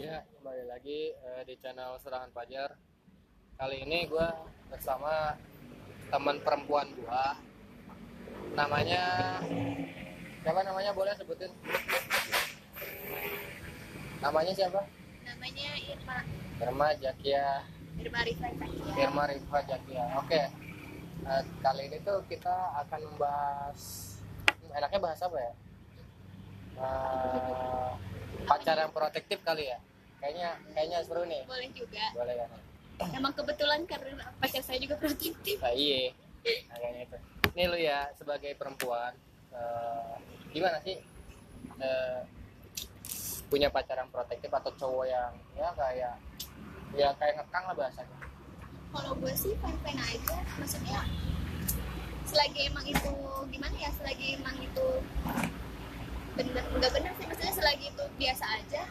[0.00, 2.72] Ya, kembali lagi eh, di channel Serangan Pajar.
[3.60, 4.28] Kali ini gue
[4.72, 5.36] bersama
[6.08, 7.24] teman perempuan gue.
[8.56, 9.36] Namanya
[10.40, 11.52] siapa namanya boleh sebutin?
[14.24, 14.80] Namanya siapa?
[15.20, 16.16] namanya Irma
[16.64, 17.60] Irma Jakia
[18.00, 20.04] Irma Rifai Takia Irma Rifa Jakia.
[20.16, 20.42] Oke.
[21.28, 23.80] Eh, kali ini tuh kita akan membahas
[24.72, 25.52] enaknya bahas apa ya?
[26.88, 27.92] Eh,
[28.48, 29.76] pacaran protektif kali ya?
[30.20, 31.42] Kayaknya kayaknya seru nih.
[31.44, 32.50] boleh juga Boleh kan?
[33.10, 36.12] emang kebetulan karena pacar saya juga protektif Nah, iya.
[36.68, 37.16] Nah, kayaknya itu.
[37.50, 39.12] Ini lu ya sebagai perempuan
[39.50, 40.14] eh,
[40.50, 41.00] gimana sih
[41.78, 42.20] eh,
[43.46, 46.14] punya pacaran protektif atau cowok yang ya kayak
[46.92, 48.16] ya kayak ngekang lah bahasanya.
[48.90, 51.02] kalau gue sih fine fine aja maksudnya
[52.24, 53.10] selagi emang itu
[53.48, 54.86] gimana ya selagi emang itu
[56.34, 58.82] bener nggak bener sih maksudnya selagi itu biasa aja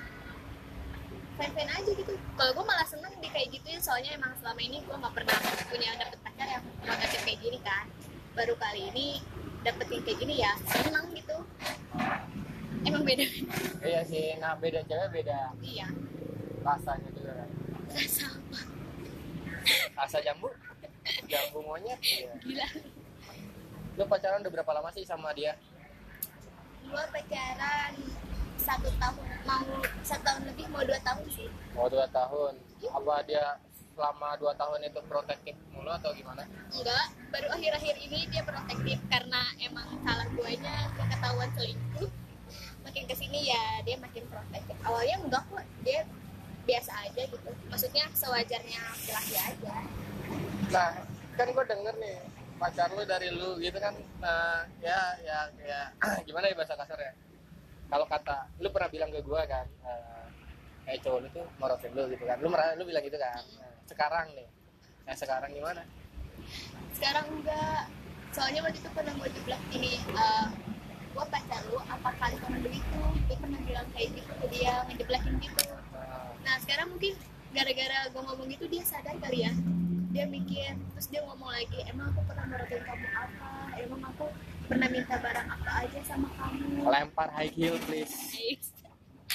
[1.42, 4.78] fine aja gitu kalau gue malah seneng di kayak gitu ya soalnya emang selama ini
[4.80, 7.86] gue nggak pernah punya dapet pacar yang protektif kayak gini kan
[8.34, 9.08] baru kali ini
[9.62, 11.38] dapet yang kayak gini ya seneng gitu
[12.82, 13.26] emang beda
[13.80, 15.88] Iya sih, nah beda cewek beda iya
[16.60, 17.50] rasanya juga kan.
[17.90, 18.60] rasa apa
[19.94, 20.50] Rasa jambu,
[21.28, 22.00] jambu monyet.
[22.00, 22.32] Iya.
[22.40, 22.68] gila
[23.96, 25.54] Lu pacaran udah berapa lama sih sama dia?
[26.82, 27.94] gue pacaran
[28.60, 29.64] satu tahun mau
[30.04, 31.48] satu tahun lebih mau dua tahun sih.
[31.74, 32.54] Mau dua tahun.
[32.84, 33.58] Apa dia
[33.96, 36.48] selama dua tahun itu protektif mulu atau gimana?
[36.72, 42.12] enggak baru akhir-akhir ini dia protektif karena emang salah guanya ketahuan selingkuh.
[42.88, 44.76] Makin ke sini ya dia makin protektif.
[44.84, 46.00] Awalnya enggak kok dia
[46.64, 47.52] biasa aja gitu.
[47.68, 49.76] Maksudnya sewajarnya laki aja.
[50.70, 50.90] Nah,
[51.36, 52.18] kan gue denger nih
[52.60, 53.96] pacar lu dari lu gitu kan.
[54.24, 55.82] Nah, ya ya ya.
[56.28, 57.12] Gimana ya bahasa kasar ya
[57.90, 60.26] kalau kata lu pernah bilang ke gue kan eh,
[60.86, 62.38] kayak cowok lu tuh morotin lu gitu kan.
[62.42, 63.42] Lu merasa lu bilang gitu kan.
[63.42, 64.48] Nah, sekarang nih.
[65.06, 65.82] Nah sekarang gimana?
[66.94, 67.84] Sekarang enggak.
[68.30, 70.48] Soalnya waktu itu pernah gue jeblak ini eh
[71.10, 73.02] gue pacar lu apa kali kamu begitu?
[73.26, 75.64] Dia pernah bilang kayak gitu ke dia ngejeblakin gitu.
[75.94, 77.14] Nah, nah sekarang mungkin
[77.50, 79.54] gara-gara gue ngomong gitu dia sadar kali ya.
[80.10, 83.54] Dia mikir terus dia ngomong lagi emang aku pernah merotin kamu apa?
[83.78, 84.26] Emang aku
[84.70, 86.86] pernah minta barang apa aja sama kamu?
[86.86, 88.14] Lempar high heel please.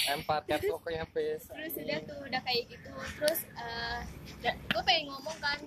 [0.06, 1.50] Lempar catwalknya please.
[1.50, 2.91] Terus udah tuh udah kayak gitu.
[3.19, 3.41] Terus
[4.47, 5.59] gue pengen ngomong kan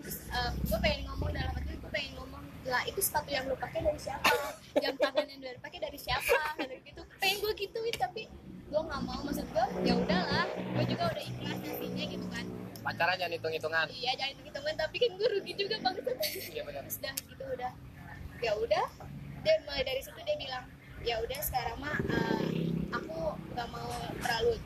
[0.64, 4.00] gue pengen ngomong dalam hati gue pengen ngomong lah itu sepatu yang lu pakai dari
[4.00, 4.32] siapa?
[4.80, 6.40] Jam tangan yang lu pakai dari siapa?
[6.56, 7.02] Kayak gitu.
[7.20, 8.24] Pengen gue gituin tapi
[8.72, 9.20] gue nggak mau.
[9.28, 10.48] Maksud gue ya udahlah.
[10.80, 12.46] Gue juga udah ikhlas ngasihnya gitu kan.
[12.88, 15.96] Pacaran jangan hitung hitungan iya jangan gitu kan tapi kan gue rugi juga bang.
[16.56, 16.82] Iya benar.
[16.88, 17.72] Terus udah gitu udah.
[18.38, 18.86] Ya udah
[19.48, 20.66] dia mulai dari situ dia bilang
[21.02, 22.44] ya udah sekarang mah eh,
[22.92, 23.16] aku
[23.56, 23.88] nggak mau
[24.20, 24.60] terlalu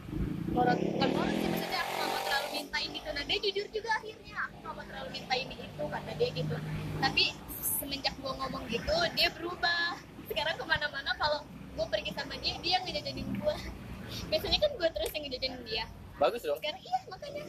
[0.49, 3.09] morot bukan morot sih maksudnya aku nggak mau terlalu mintain gitu.
[3.13, 6.55] Nah dia jujur juga akhirnya aku nggak mau terlalu mintain itu kata dia gitu.
[6.97, 7.23] Tapi
[7.61, 10.01] semenjak gue ngomong gitu dia berubah.
[10.25, 13.55] Sekarang ke mana-mana kalau gue pergi sama dia dia ngejajanin gue
[14.33, 15.85] biasanya kan gue terus yang ngejajanin dia.
[16.17, 16.57] Bagus dong.
[16.57, 17.43] Sekarang iya makanya.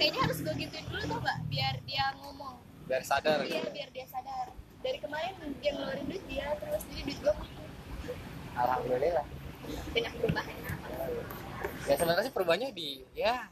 [0.00, 2.56] Kayaknya harus gue gituin dulu tau gak biar dia ngomong.
[2.88, 3.68] Biar sadar Iya gitu.
[3.76, 4.48] biar dia sadar.
[4.80, 7.34] Dari kemarin dia ngeluarin duit dia terus jadi duit gue
[8.52, 9.26] alhamdulillah
[9.92, 10.56] banyak perubahan.
[11.84, 13.46] ya sebenarnya sih perubahannya di ya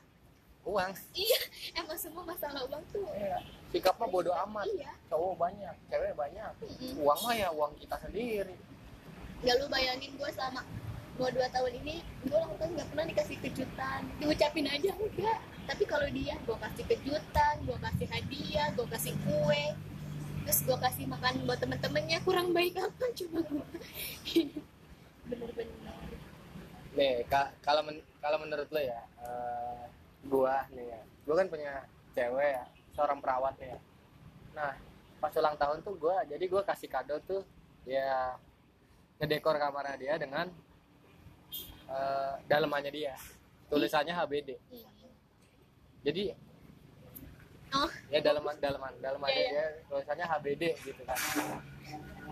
[0.65, 1.41] uang Iya,
[1.75, 3.07] emang semua masalah uang tuh.
[3.13, 3.39] Iya.
[3.69, 4.91] sikap mah bodoh amat Iya.
[5.07, 6.93] cowok banyak cewek banyak Mm-mm.
[6.99, 8.57] uang mah ya uang kita sendiri
[9.39, 10.65] Gak lu bayangin gue selama
[11.15, 16.09] mau dua tahun ini gue tahun nggak pernah dikasih kejutan diucapin aja enggak tapi kalau
[16.09, 19.65] dia gue kasih kejutan gue kasih hadiah gue kasih kue
[20.49, 23.05] terus gue kasih makan buat temen-temennya kurang baik apa?
[23.13, 23.65] Coba gue
[25.29, 25.93] bener-bener.
[26.97, 29.85] Nih ka- kalau men- kalau menurut lo ya eh,
[30.25, 31.73] gua nih ya gua kan punya
[32.17, 32.65] cewek ya
[32.97, 33.79] seorang perawat nih ya.
[34.57, 34.73] Nah
[35.21, 37.45] pas ulang tahun tuh gua jadi gua kasih kado tuh
[37.85, 38.33] ya
[39.21, 40.49] ngedekor kamarnya dia dengan
[41.93, 43.13] eh, dalemannya dia.
[43.69, 44.57] Tulisannya HBD
[46.09, 46.33] jadi
[47.75, 51.19] oh ya daleman daleman dalemannya Iya, dia tulisannya HBD gitu kan.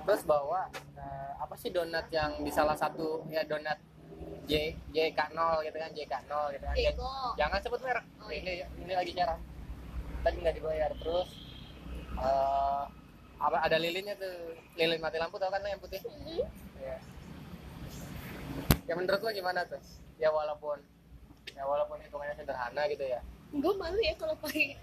[0.06, 3.76] Terus bawa eh, apa sih donat yang di salah satu ya donat
[4.46, 6.74] J JK0 gitu kan JK0 gitu kan.
[7.36, 8.04] Jangan- sebut merek.
[8.22, 8.40] Oh, iya.
[8.40, 8.52] ini
[8.86, 9.38] ini lagi siaran
[10.22, 10.90] tadi nggak dibayar.
[10.96, 11.28] Terus
[13.36, 14.56] apa ada lilinnya tuh.
[14.76, 16.00] Lilin mati lampu tau kan yang putih?
[16.00, 16.46] Hmm.
[16.80, 16.96] ya
[18.86, 19.80] ya menurut lo gimana tuh?
[20.16, 20.78] Ya walaupun
[21.52, 23.20] ya walaupun hitungannya sederhana gitu ya.
[23.52, 24.78] Gue malu ya kalau pakai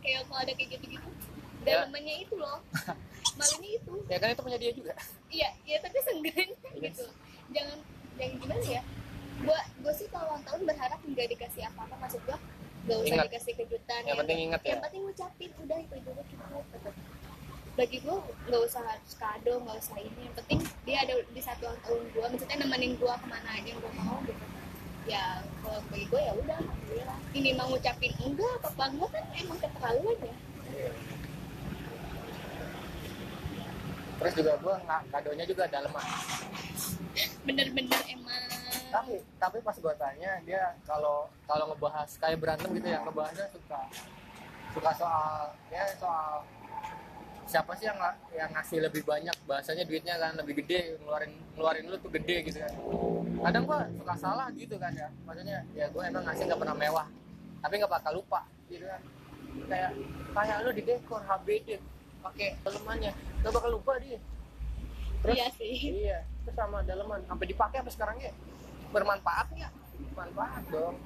[0.00, 1.10] kayak kalau ada kayak gitu-gitu
[1.58, 1.84] Ya.
[1.84, 2.62] dalamannya itu loh
[3.36, 4.94] malunya itu ya kan itu punya dia juga
[5.28, 6.88] iya iya tapi seenggaknya Iya.
[6.88, 7.04] gitu
[7.50, 7.78] jangan
[8.16, 8.82] yang gimana ya
[9.38, 12.38] gua gue sih kalau ulang tahun berharap nggak dikasih apa-apa maksud gua
[12.86, 13.26] nggak usah Ingat.
[13.28, 14.68] dikasih kejutan Yang penting ingat ya.
[14.70, 16.90] yang penting ngucapin udah itu dulu cukup kata.
[17.76, 18.16] bagi gua
[18.48, 22.26] nggak usah harus kado nggak usah ini yang penting dia ada di satu tahun gua
[22.28, 24.44] maksudnya nemenin gua ke mana aja yang gua mau gitu
[25.08, 27.18] ya kalau bagi gua ya udah alhamdulillah.
[27.32, 30.36] Ini mau ngucapin enggak apa enggak kan emang keterlaluan ya.
[34.18, 36.02] Terus juga gue nggak kadonya juga daleman
[37.46, 38.44] bener-bener emang.
[38.90, 43.80] Tapi tapi pas gue tanya dia kalau kalau ngebahas kayak berantem gitu ya ngebahasnya suka
[44.74, 46.44] suka soal ya soal
[47.48, 47.96] siapa sih yang
[48.36, 49.32] yang ngasih lebih banyak?
[49.48, 52.72] Bahasanya duitnya kan lebih gede ngeluarin ngeluarin lu tuh gede gitu kan.
[53.48, 55.08] Kadang gua suka salah gitu kan ya.
[55.24, 57.06] Maksudnya ya gue emang ngasih nggak pernah mewah.
[57.64, 59.00] Tapi nggak bakal lupa gitu kan.
[59.64, 59.90] Kayak
[60.36, 61.68] kayak lu di dekor HBD
[62.20, 63.12] pakai dalemannya.
[63.40, 64.20] Nggak bakal lupa dia
[65.18, 65.74] terus iya sih.
[66.04, 67.24] iya terus sama daleman.
[67.26, 68.30] Sampai dipakai apa sekarang ya
[68.92, 69.72] bermanfaat nggak?
[70.14, 70.96] Bermanfaat dong.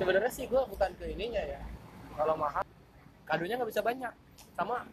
[0.00, 1.60] Sebenarnya sih gue bukan ke ininya ya.
[2.16, 2.64] Kalau mahal
[3.28, 4.10] kadonya nggak bisa banyak
[4.60, 4.84] sama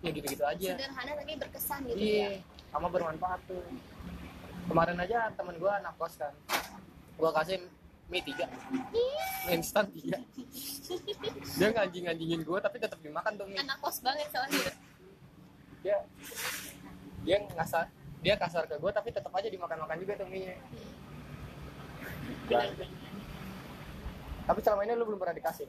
[0.00, 0.70] ya gitu-gitu aja.
[0.72, 2.40] Sederhana tapi berkesan gitu iya ya.
[2.72, 3.62] sama bermanfaat tuh.
[4.72, 6.32] Kemarin aja temen gue anak kos kan
[7.20, 7.56] gue kasih
[8.08, 8.48] mie tiga.
[8.90, 10.16] Mie instan tiga.
[11.60, 13.60] Dia nganjing nganjingin gue tapi tetap dimakan tuh mie.
[13.60, 14.72] Anak kos banget soalnya.
[15.84, 15.96] Dia
[17.22, 17.86] dia ngasar
[18.24, 20.54] dia kasar ke gue tapi tetap aja dimakan makan juga tuh mie
[22.46, 22.90] bener-bener
[24.42, 25.68] tapi selama ini lu belum pernah dikasih?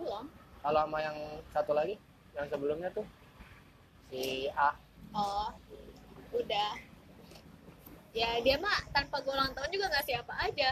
[0.00, 0.24] Belum.
[0.60, 1.16] Kalau sama yang
[1.52, 2.00] satu lagi
[2.40, 3.06] yang sebelumnya tuh?
[4.08, 4.72] Si A.
[5.12, 5.52] Oh
[6.32, 6.72] udah.
[8.10, 10.70] Ya dia mah tanpa gue ulang tahun juga ngasih apa aja.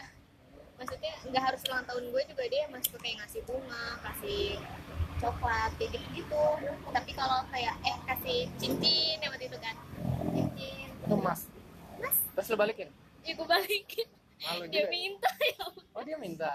[0.81, 4.59] Maksudnya nggak harus ulang tahun gue juga dia masih kayak ngasih bunga kasih
[5.19, 6.45] coklat kayak gitu gitu
[6.95, 9.77] tapi kalau kayak eh kasih cincin ya waktu itu kan.
[10.33, 10.89] Cincin.
[11.05, 11.41] Itu emas.
[11.99, 12.89] Mas terus lu balikin?
[13.27, 14.09] Ya gue balikin.
[14.39, 14.95] Malu dia juga.
[14.95, 15.65] minta ya
[15.99, 16.53] oh dia minta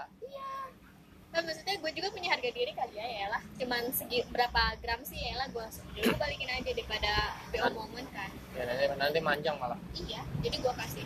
[1.34, 3.42] Nah, maksudnya gue juga punya harga diri kali ya ya lah.
[3.58, 5.66] Cuman segi berapa gram sih ya lah gue
[5.98, 8.30] gue balikin aja daripada BO momen kan.
[8.54, 9.74] Ya nanti nanti manjang malah.
[9.98, 11.02] Iya jadi gue kasih.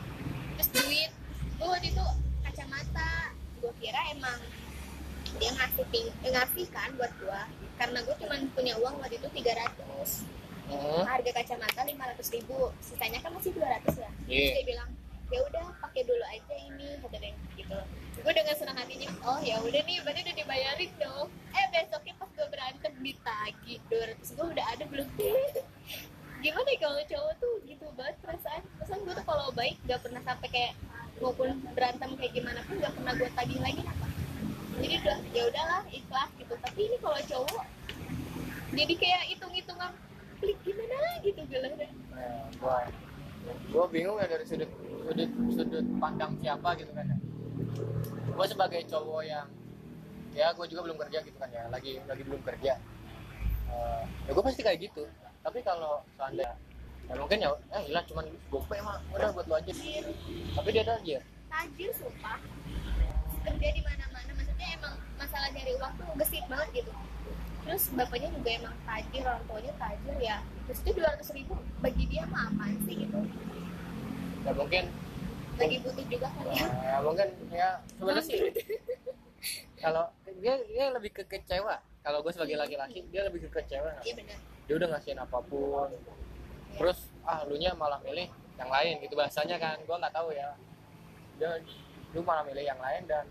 [0.60, 1.10] Terus duit.
[1.56, 2.06] Gue waktu itu
[2.44, 3.32] kacamata
[3.64, 4.36] gue kira emang
[5.40, 7.40] dia ngasih ping eh, ngasih kan buat gue.
[7.80, 9.48] Karena gue cuman punya uang waktu itu 300
[10.76, 11.02] hmm.
[11.08, 12.68] harga kacamata 500 ribu.
[12.84, 14.10] Sisanya kan masih 200 ya.
[14.28, 14.60] Iya.
[14.60, 14.92] Dia bilang
[15.28, 17.78] ya udah pakai dulu aja ini kata dia gitu.
[18.24, 21.28] Gue dengan senang hatinya oh ya udah nih berarti udah dibayarin dong.
[21.52, 25.08] Eh besoknya pas gue berantem ditagi 200 gue udah ada belum?
[26.44, 28.62] Gimana ya kalau cowok tuh gitu banget perasaan?
[28.78, 30.72] Perasaan gue tuh kalau baik gak pernah sampai kayak
[31.18, 34.06] maupun berantem kayak gimana pun gak pernah gue tagih lagi apa
[34.78, 36.54] jadi udah ya udahlah ikhlas gitu.
[36.54, 37.64] Tapi ini kalau cowok
[38.72, 39.92] jadi kayak hitung-hitungan
[40.38, 42.86] klik gimana gitu deh Nah,
[43.72, 44.70] gua bingung ya dari sudut
[45.08, 47.16] sudut sudut pandang siapa gitu kan ya.
[48.36, 49.48] Gua sebagai cowok yang
[50.36, 52.76] ya gua juga belum kerja gitu kan ya lagi lagi belum kerja.
[53.72, 55.08] Eh, ya gua pasti kayak gitu.
[55.40, 56.52] Tapi kalau seandainya
[57.08, 59.72] ya mungkin ya eh gila cuman gope mah udah buat aja
[60.52, 62.36] tapi dia tajir tajir sumpah.
[63.48, 66.92] Kerja di mana-mana maksudnya emang masalah nyari uang tuh gesit banget gitu.
[67.64, 70.36] Terus bapaknya juga emang tajir orang tuanya tajir ya.
[70.68, 73.24] Terus itu dua ratus ribu bagi dia mah apaan sih gitu
[74.48, 74.84] ya mungkin
[75.58, 76.66] lagi butuh juga kan ya?
[76.70, 77.68] Ya mungkin ya
[78.00, 78.38] sebenarnya sih
[79.76, 80.04] kalau
[80.40, 81.78] dia dia lebih ke kecewa.
[82.00, 84.00] Kalau gue sebagai laki-laki dia lebih ke kecewa.
[84.00, 84.38] Iya benar.
[84.64, 85.90] Dia udah ngasihin apa pun.
[86.78, 89.76] Terus ah lu nya malah milih yang lain gitu bahasanya kan.
[89.84, 90.56] Gua nggak tahu ya.
[91.36, 91.60] Dia
[92.16, 93.26] lu malah milih yang lain dan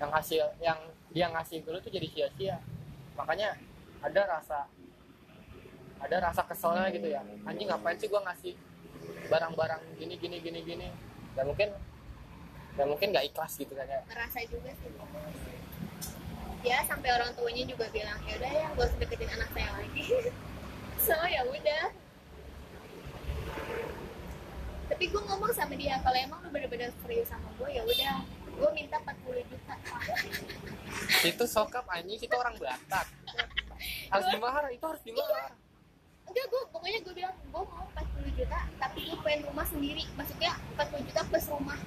[0.00, 0.78] yang hasil yang
[1.12, 2.56] dia ngasih ke lu tuh jadi sia-sia.
[3.18, 3.58] Makanya
[4.00, 4.64] ada rasa
[6.02, 7.20] ada rasa keselnya gitu ya.
[7.44, 8.54] Anjing ngapain sih gua ngasih
[9.30, 10.88] barang-barang gini gini gini gini.
[11.32, 11.68] Dan mungkin
[12.76, 14.00] dan mungkin nggak ikhlas gitu kan ya.
[14.08, 14.90] Ngerasa juga sih.
[16.62, 20.06] Ya sampai orang tuanya juga bilang ya udah ya usah deketin anak saya lagi.
[21.02, 21.90] So ya udah.
[24.86, 28.22] Tapi gue ngomong sama dia kalau emang lu bener-bener serius sama gue ya udah.
[28.54, 29.74] Gue minta 40 juta.
[31.34, 33.06] Itu sokap anjing itu orang Batak.
[34.12, 35.50] Harus dimahar itu harus dimahar.
[36.28, 40.04] Enggak gue pokoknya gue bilang gue mau 40 juta tapi gue pengen rumah sendiri.
[40.16, 41.78] Maksudnya 40 juta plus rumah.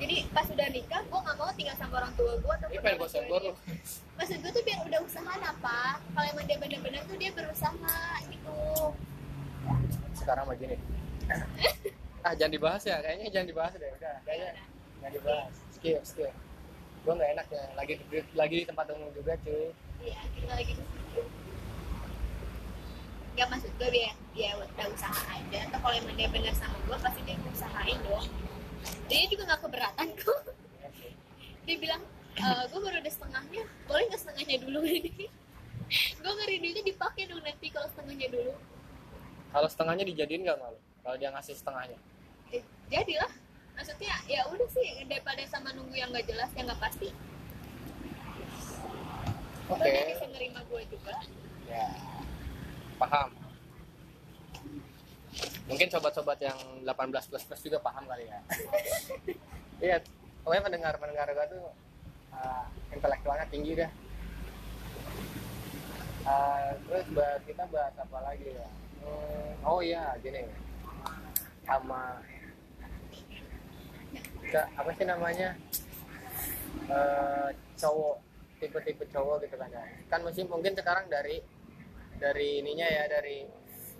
[0.00, 3.04] Jadi pas udah nikah gue gak mau tinggal sama orang tua gue atau ini pengen
[3.04, 3.52] gue lu
[4.16, 8.00] maksud gue tuh biar udah usaha apa kalau emang dia bener-bener tuh dia berusaha
[8.32, 8.60] gitu.
[10.16, 10.80] Sekarang begini
[12.26, 12.96] ah jangan dibahas ya.
[13.04, 13.90] Kayaknya jangan dibahas deh.
[13.92, 14.50] Udah kayaknya
[15.04, 15.52] jangan dibahas.
[15.76, 16.32] Skip skip.
[17.04, 17.64] Gue nggak enak ya.
[17.76, 17.94] Lagi
[18.32, 19.68] lagi di tempat umum juga cuy.
[20.00, 21.39] Iya kita lagi di situ
[23.40, 25.58] Gak maksud gue biar dia udah usaha aja.
[25.64, 28.28] Atau kalau emang dia bener sama gue pasti dia usahain dong.
[29.08, 30.40] Dia juga gak keberatan kok.
[31.64, 32.04] Dia bilang
[32.36, 33.64] gue baru ada setengahnya.
[33.88, 35.24] Boleh nggak setengahnya dulu ini?
[36.20, 38.52] Gue ngeri duitnya dipakai dong nanti kalau setengahnya dulu.
[39.56, 41.96] Kalau setengahnya dijadiin nggak malu kalau dia ngasih setengahnya.
[42.52, 42.60] Eh,
[42.92, 43.32] jadilah.
[43.72, 47.08] Maksudnya ya udah sih daripada sama nunggu yang nggak jelas yang nggak pasti.
[49.72, 49.80] Oke.
[49.80, 51.16] Lo dia bisa nerima gue juga.
[51.64, 51.88] Ya
[53.00, 53.28] paham.
[55.64, 58.38] Mungkin sobat-sobat yang 18 plus plus juga paham kali ya.
[59.80, 59.96] Iya
[60.44, 61.72] pokoknya pendengar pendengar gue tuh
[62.36, 63.88] uh, intelektualnya tinggi dah.
[66.28, 68.68] Uh, terus bahas kita bahas apa lagi ya?
[69.00, 70.44] Hmm, oh iya gini.
[71.64, 72.20] Sama
[74.52, 75.56] apa sih namanya?
[76.90, 78.16] Eh, cowok
[78.58, 79.84] tipe-tipe cowok gitu kan ya.
[80.10, 81.40] Kan mesti mungkin sekarang dari
[82.20, 83.48] dari ininya ya dari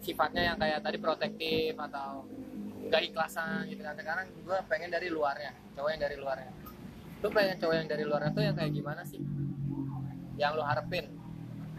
[0.05, 2.29] sifatnya yang kayak tadi protektif atau
[2.87, 3.97] nggak ikhlasan gitu kan.
[3.97, 6.51] Sekarang gue pengen dari luarnya cowok yang dari luarnya.
[7.25, 9.21] Lu pengen cowok yang dari luarnya tuh yang kayak gimana sih?
[10.37, 11.05] Yang lu harapin?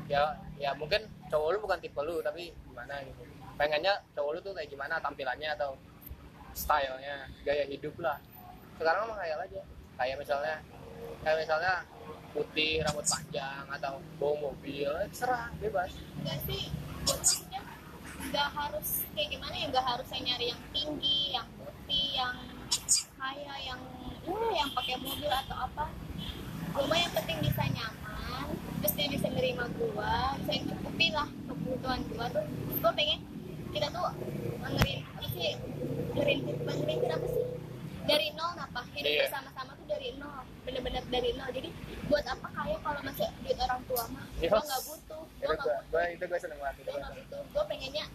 [0.09, 3.21] Ya ya mungkin cowok lu bukan tipe lu tapi gimana gitu.
[3.57, 5.77] Pengennya cowok lu tuh kayak gimana tampilannya atau
[6.57, 8.17] stylenya gaya hidup lah.
[8.81, 9.61] Sekarang mah kayak aja.
[10.01, 10.55] Kayak misalnya
[11.21, 11.73] kayak misalnya
[12.31, 15.91] putih rambut panjang atau bawa mobil eh, serah bebas.
[16.19, 16.63] Enggak sih
[17.01, 17.61] maksudnya
[18.21, 22.35] nggak harus kayak gimana ya nggak harus yang nyari yang tinggi yang putih yang
[23.17, 23.81] kaya yang
[24.21, 25.85] ya yang pakai mobil atau apa.
[26.71, 28.45] Gue mah yang penting bisa nyaman
[28.81, 32.45] terus dia bisa nerima gue bisa cukupin lah kebutuhan gue tuh.
[32.79, 33.19] Gue pengen
[33.71, 34.07] kita tuh
[34.61, 35.55] ngerin apa sih
[36.15, 37.45] ngerin ngerin apa sih?
[38.01, 39.21] Dari nol apa hidup Iya.
[39.27, 41.49] bersama-sama tuh dari nol bener-bener dari nol.
[41.51, 41.69] Jadi
[42.11, 44.23] buat apa kaya kalau masih duit orang tua mah?
[44.33, 44.51] Gue Yes.
[44.61, 47.41] nggak butuh gue itu nggak gue gue itu gue seneng banget gue gua nggak butuh.
[47.49, 48.05] Gue pengennya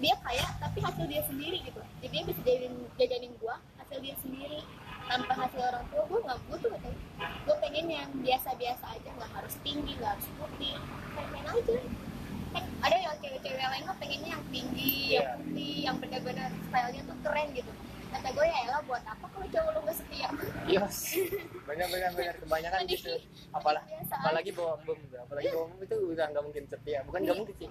[0.00, 1.80] dia kaya tapi hasil dia sendiri gitu.
[2.00, 4.60] Jadi dia bisa jajanin jajanin gue hasil dia sendiri.
[5.02, 6.90] Tanpa hasil orang tua gue nggak butuh gitu
[7.20, 10.76] gue pengen yang biasa-biasa aja nggak harus tinggi nggak harus putih.
[11.12, 11.76] Pengen aja.
[12.50, 15.34] Kan ada yang cewek-cewek lain mah pengennya yang tinggi yang Iya.
[15.36, 17.72] putih yang benar-benar stylenya tuh keren gitu
[18.10, 20.28] kata gue ya elah buat apa kalau cowok lu gak setia
[20.66, 20.96] Yes.
[21.64, 23.10] Banyak banyak banyak kebanyakan gitu.
[23.50, 26.98] Apalah apalagi bawa bom, apalagi bawa bom itu udah nggak mungkin setia.
[27.02, 27.70] Bukan nggak mungkin sih.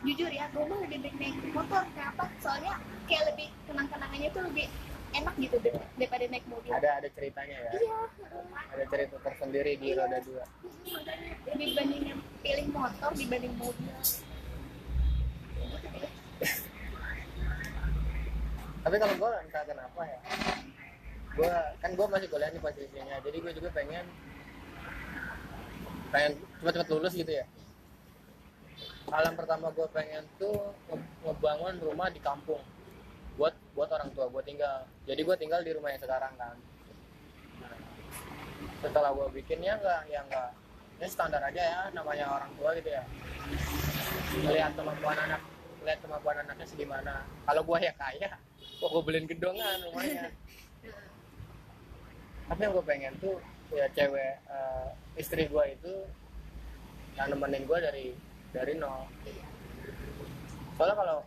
[0.00, 2.72] jujur ya gue mah lebih baik naik motor kenapa soalnya
[3.04, 4.66] kayak lebih kenang-kenangannya tuh lebih
[5.12, 7.72] enak gitu dar- daripada naik mobil Ada ada ceritanya ya.
[7.76, 7.98] iya
[8.70, 10.44] Ada cerita tersendiri di roda dua.
[11.52, 13.92] bandingin pilih motor dibanding mobil
[15.60, 16.12] Gitu deh.
[18.80, 20.20] Tapi kalau gue entah kenapa ya.
[21.36, 23.16] Gue kan gue masih kuliah nih posisinya.
[23.20, 24.04] Jadi gue juga pengen
[26.10, 27.46] pengen cepet-cepet lulus gitu ya.
[29.10, 32.62] Yang pertama gue pengen tuh nge- ngebangun rumah di kampung
[33.38, 34.86] buat buat orang tua gue tinggal.
[35.06, 36.56] Jadi gue tinggal di rumah yang sekarang kan.
[38.80, 40.50] Setelah gue bikinnya enggak ya enggak
[41.00, 43.00] ya standar aja ya namanya orang tua gitu ya
[44.44, 45.40] melihat kemampuan anak
[45.80, 48.30] lihat kemampuan anaknya segimana kalau gue ya kaya
[48.80, 50.32] kok gue beliin gedongan rumahnya?
[52.48, 53.36] Tapi yang gue pengen tuh
[53.70, 54.88] ya cewek eh,
[55.20, 55.92] istri gue itu
[57.14, 58.06] yang nemenin gue dari
[58.50, 59.04] dari nol.
[60.80, 61.18] Soalnya kalau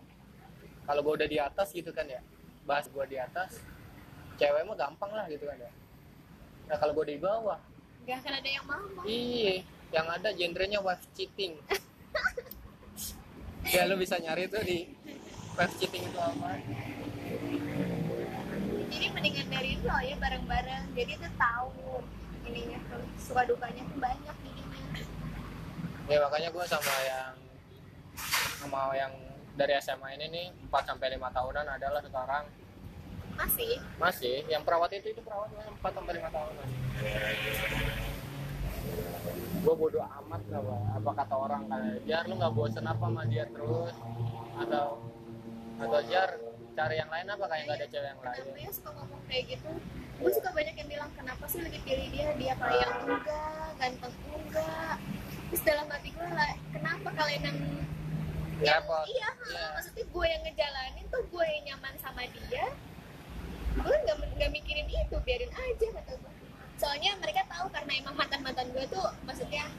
[0.83, 2.19] kalau gue udah di atas gitu kan ya
[2.65, 3.61] bahas gue di atas
[4.41, 5.71] cewek mah gampang lah gitu kan ya.
[6.73, 7.61] Nah kalau gue di bawah.
[8.03, 11.55] Nggak akan ada yang mau Iya, yang ada genrenya wife cheating.
[13.73, 14.89] ya lu bisa nyari tuh di
[15.55, 16.59] wife cheating itu apa?
[18.93, 20.83] Jadi mendingan dari lo ya bareng-bareng.
[20.93, 21.69] Jadi tuh tahu
[22.45, 22.79] ininya.
[23.17, 24.79] Suka dukanya tuh banyak jadinya.
[26.05, 27.33] Ya makanya gue sama yang
[28.61, 29.11] sama yang
[29.57, 32.45] dari SMA ini nih 4 sampai 5 tahunan adalah sekarang.
[33.33, 33.81] Masih?
[33.97, 34.37] Masih.
[34.45, 36.67] Yang perawat itu itu perawat 4 sampai 5 tahunan.
[39.63, 43.47] Gue bodo amat apa, apa kata orang kayak Jar lu nggak bosen apa sama dia
[43.47, 43.95] terus?
[44.59, 45.01] Atau
[45.79, 46.35] atau Jar
[46.73, 48.33] cari yang lain apa kayak nggak ada cewek yang lain?
[48.41, 49.71] kenapa ya suka ngomong kayak gitu.
[50.13, 52.27] Gue suka banyak yang bilang kenapa sih lebih pilih dia?
[52.33, 53.69] Dia kaya enggak?
[53.77, 54.95] Ganteng enggak?
[55.49, 57.57] Terus dalam hati gue lah kenapa kalian yang
[58.63, 59.65] yang iya, Iya.
[59.75, 62.65] maksudnya gue yang ngejalanin tuh gue yang nyaman sama dia.
[63.73, 66.31] Gue nggak nggak mikirin itu biarin aja kata gue
[66.73, 69.69] soalnya mereka tahu karena emang mantan mantan gue tuh maksudnya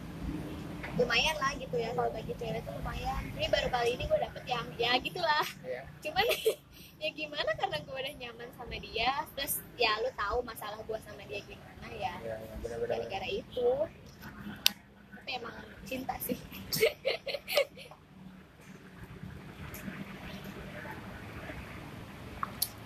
[0.94, 3.22] lumayan lah gitu ya kalau bagi cewek tuh lumayan.
[3.34, 5.82] Ini baru kali ini gue dapet yang ya gitulah Iya.
[6.00, 6.26] cuman
[7.04, 9.28] ya gimana karena gue udah nyaman sama dia?
[9.36, 12.16] Terus ya lu tahu masalah gue sama dia gimana ya?
[12.64, 13.04] Benar-benar.
[13.04, 13.68] gara-gara itu.
[15.12, 15.52] Tapi emang
[15.84, 16.40] cinta sih.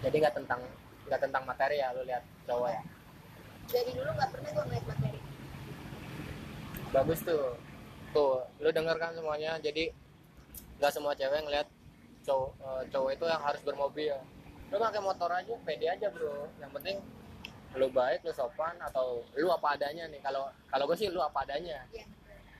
[0.03, 0.67] Jadi nggak tentang
[1.07, 2.83] nggak tentang materi ya lu lihat cowok ya?
[3.71, 5.23] Dari dulu nggak pernah gue ngeliat materi.
[6.91, 7.55] Bagus tuh.
[8.11, 9.63] Tuh lu dengarkan semuanya?
[9.63, 9.95] Jadi
[10.83, 11.68] nggak semua cewek ngeliat
[12.29, 14.17] cowok eh, cowok itu yang harus bermobil.
[14.69, 16.45] Lu pakai motor aja pede aja bro.
[16.61, 16.97] Yang penting
[17.77, 20.21] lu baik lu sopan atau lu apa adanya nih.
[20.21, 21.89] Kalau kalau gue sih lu apa adanya.
[21.89, 22.05] Ya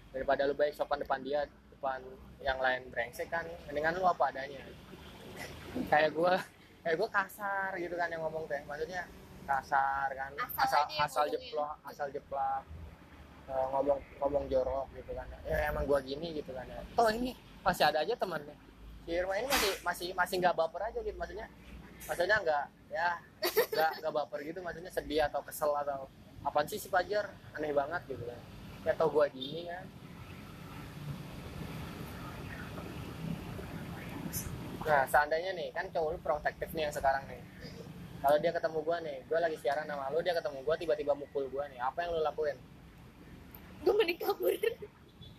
[0.09, 2.01] daripada lu baik sopan depan dia depan
[2.41, 4.65] yang lain brengsek kan mendingan lu apa adanya.
[5.93, 6.33] Kayak gue
[6.81, 8.65] kayak gue kasar gitu kan yang ngomong teh.
[8.65, 9.05] Maksudnya
[9.49, 10.29] kasar kan
[10.61, 12.65] Asal asal asal jeplak asal jeplak
[13.49, 15.25] Eh, ngomong ngomong jorok gitu kan.
[15.49, 16.85] Ya emang gua gini gitu kan ya.
[16.93, 17.33] Toh ini.
[17.65, 18.53] Masih ada aja temannya
[19.09, 21.49] si Irma ini masih masih masih nggak baper aja gitu maksudnya.
[22.05, 23.09] Maksudnya nggak ya
[23.73, 26.13] nggak nggak baper gitu maksudnya sedih atau kesel atau
[26.45, 27.33] apaan sih si Fajar?
[27.57, 28.37] Aneh banget gitu kan.
[28.85, 29.89] Ya tau gua gini kan.
[34.85, 37.41] Nah seandainya nih kan cowok lu protektif nih yang sekarang nih.
[38.21, 41.49] Kalau dia ketemu gua nih gua lagi siaran sama lu dia ketemu gua tiba-tiba mukul
[41.49, 41.81] gua nih.
[41.81, 42.61] Apa yang lu lakuin?
[43.79, 44.53] Gue mending kabur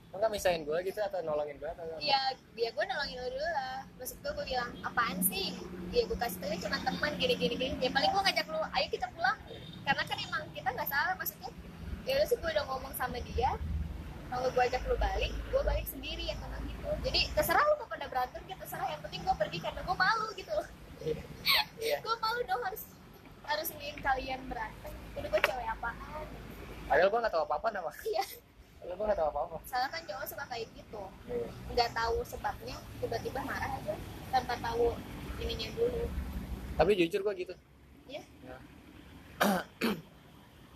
[0.09, 2.01] lu nggak misahin gua gitu atau nolongin gua atau apa?
[2.01, 3.85] ya ya gue nolongin lo dulu lah.
[4.01, 5.53] Maksud gue gue bilang apaan sih?
[5.93, 8.87] Ya gue kasih tau cuma teman gini gini gini ya paling gue ngajak lu ayo
[8.89, 9.37] kita pulang.
[9.85, 11.49] Karena kan emang kita nggak salah maksudnya
[12.09, 13.53] ya udah sih gue udah ngomong sama dia.
[14.33, 16.89] Kalau gue ajak lu balik gue balik sendiri ya karena gitu.
[17.05, 18.87] Jadi terserah lu mau pada berantem ya terserah.
[18.89, 20.67] Yang penting gue pergi karena gue malu gitu loh.
[21.77, 21.97] Iya.
[22.01, 22.81] Gue malu dong harus
[23.45, 24.93] harus kalian berantem.
[25.13, 26.25] Itu gue cewek apaan?
[26.89, 27.93] Padahal gua nggak tahu apa-apa nama.
[28.01, 28.48] Iya
[29.19, 29.57] tahu apa-apa.
[29.67, 31.01] Soalnya kan cowok suka kayak gitu.
[31.27, 31.47] Iya.
[31.75, 33.95] nggak tahu sebabnya tiba-tiba marah aja
[34.31, 34.95] tanpa tahu
[35.43, 36.03] ininya dulu.
[36.79, 37.53] Tapi jujur gua gitu.
[38.07, 38.23] Iya.
[38.45, 38.57] Ya.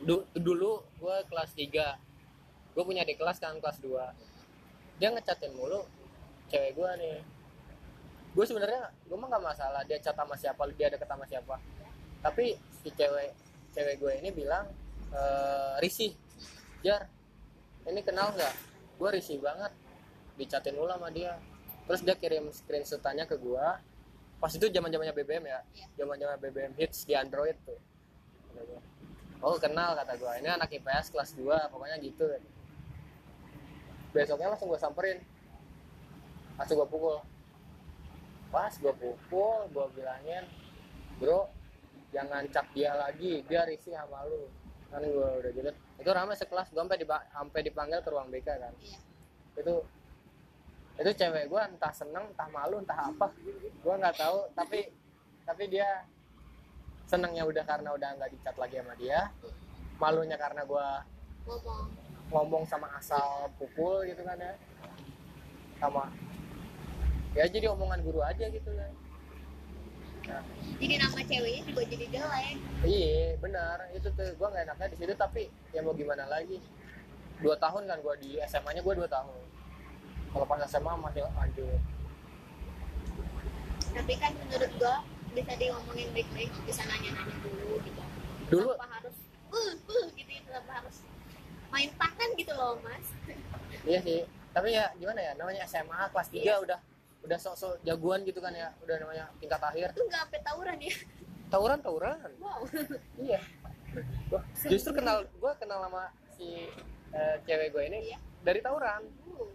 [0.04, 5.88] Du- dulu gue kelas 3 gue punya di kelas kan kelas 2 dia ngecatin mulu
[6.52, 7.18] cewek gue nih.
[8.36, 11.56] Gue sebenarnya gue mah nggak masalah dia cat sama siapa dia deket sama siapa.
[12.20, 13.32] Tapi si cewek
[13.72, 14.68] cewek gue ini bilang
[15.16, 16.12] eh risih
[16.84, 17.08] jar
[17.90, 18.54] ini kenal nggak?
[19.00, 19.72] Gue risih banget.
[20.40, 21.36] Dicatin mulu sama dia.
[21.84, 23.68] Terus dia kirim screenshotannya ke gue
[24.44, 25.60] pas itu zaman zamannya BBM ya?
[25.72, 25.88] Iya.
[26.04, 27.80] zaman zaman BBM hits di Android tuh.
[29.40, 32.28] Oh kenal kata gue ini anak IPS kelas 2 pokoknya gitu.
[34.12, 35.20] Besoknya langsung gue samperin.
[36.60, 37.24] Langsung gue pukul.
[38.52, 40.44] Pas gue pukul gue bilangin
[41.24, 41.50] bro
[42.14, 44.50] jangan cap dia lagi dia risih sama lu
[44.94, 48.48] kan gue udah gitu itu ramai sekelas gue sampai dipa- sampai dipanggil ke ruang BK
[48.48, 48.74] kan.
[48.78, 49.00] Iya.
[49.54, 49.74] itu
[50.94, 53.34] itu cewek gue entah seneng entah malu entah apa.
[53.82, 54.94] Gue nggak tahu tapi
[55.44, 56.06] tapi dia
[57.10, 59.34] senengnya udah karena udah nggak dicat lagi sama dia.
[59.98, 60.88] Malunya karena gue
[61.50, 61.84] ngomong.
[62.30, 64.54] ngomong sama asal pukul gitu kan ya.
[65.82, 66.06] Sama
[67.34, 68.94] ya jadi omongan guru aja gitu kan
[70.28, 70.44] nah,
[70.80, 72.56] jadi nama ceweknya juga jadi jelek.
[72.84, 73.78] Iya benar.
[73.96, 76.58] Itu tuh gue nggak enaknya di situ tapi ya mau gimana lagi?
[77.44, 79.40] Dua tahun kan gue di SMA nya gue dua tahun.
[80.34, 81.82] Kalau pas SMA masih lanjut.
[83.94, 84.96] Tapi kan menurut gua
[85.34, 88.02] bisa diomongin baik-baik bisa nanya-nanya dulu gitu.
[88.50, 89.16] Dulu tanpa harus
[89.54, 90.98] uh uh gitu gitu tanpa harus
[91.70, 93.06] main tangan gitu loh mas.
[93.86, 94.20] Iya sih.
[94.54, 95.32] Tapi ya gimana ya?
[95.38, 96.56] Namanya SMA kelas 3 Iya.
[96.62, 96.80] udah
[97.24, 99.96] udah sok-sok jagoan gitu kan ya udah namanya tingkat akhir.
[99.96, 100.94] Lu nggak sampai tawuran ya?
[101.48, 102.30] Tawuran tawuran.
[102.44, 102.62] Wow.
[103.16, 103.40] Iya.
[104.28, 106.68] Gua justru kenal gue kenal sama si
[107.14, 108.18] eh, cewek gue ini Iya.
[108.44, 109.08] dari tawuran.
[109.24, 109.48] Uh,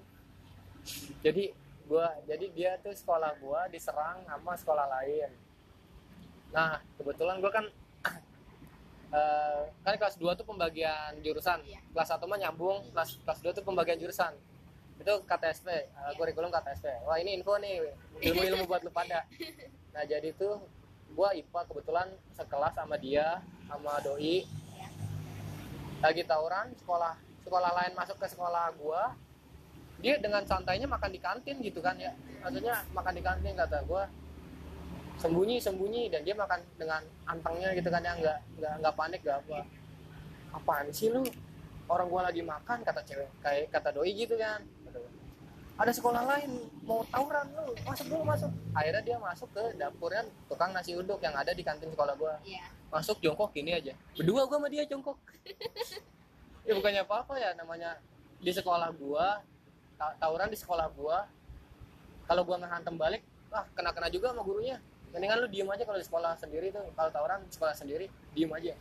[1.20, 1.52] jadi
[1.85, 5.31] gua jadi dia tuh sekolah gua diserang sama sekolah lain.
[6.54, 7.66] Nah kebetulan gua kan
[9.18, 11.61] eh, kan kelas 2 tuh pembagian jurusan.
[11.68, 11.85] Iya.
[11.92, 14.33] kelas 1 mah nyambung kelas kelas 2 tuh pembagian jurusan
[14.98, 16.16] itu KTSP eh, Iya.
[16.18, 17.87] kurikulum KTSP wah ini info nih
[18.22, 19.24] ilmu-ilmu buat lu pada.
[19.94, 20.62] Nah jadi tuh
[21.16, 22.06] gua IPA kebetulan
[22.37, 24.46] sekelas sama dia sama doi.
[24.46, 24.88] Iya.
[25.98, 29.14] lagi tawuran sekolah sekolah lain masuk ke sekolah gua
[29.98, 32.14] dia dengan santainya makan di kantin gitu kan ya.
[32.42, 34.06] Maksudnya makan di kantin kata gua.
[35.18, 39.38] Sembunyi sembunyi dan dia makan dengan antengnya gitu kan ya nggak nggak nggak panik nggak
[39.42, 39.58] apa.
[40.54, 41.26] Apaan sih lu?
[41.90, 44.62] Orang gua lagi makan kata cewek kayak kata doi gitu kan
[45.78, 46.50] ada sekolah lain
[46.82, 48.50] mau tawuran lu masuk dulu masuk.
[48.74, 52.34] Akhirnya dia masuk ke dapurnya tukang nasi uduk yang ada di kantin sekolah gua.
[52.42, 52.66] Iya.
[52.90, 53.94] Masuk jongkok gini aja.
[54.18, 55.16] Berdua gua sama dia jongkok.
[56.68, 57.96] Ya bukannya apa apa ya namanya
[58.44, 59.40] di sekolah gua
[59.96, 61.24] ta- tawuran di sekolah gua.
[62.28, 64.76] Kalau gua ngehantem balik ah kena kena juga sama gurunya.
[65.14, 68.52] Mendingan lu diem aja kalau di sekolah sendiri tuh kalau tawuran di sekolah sendiri diem
[68.52, 68.76] aja.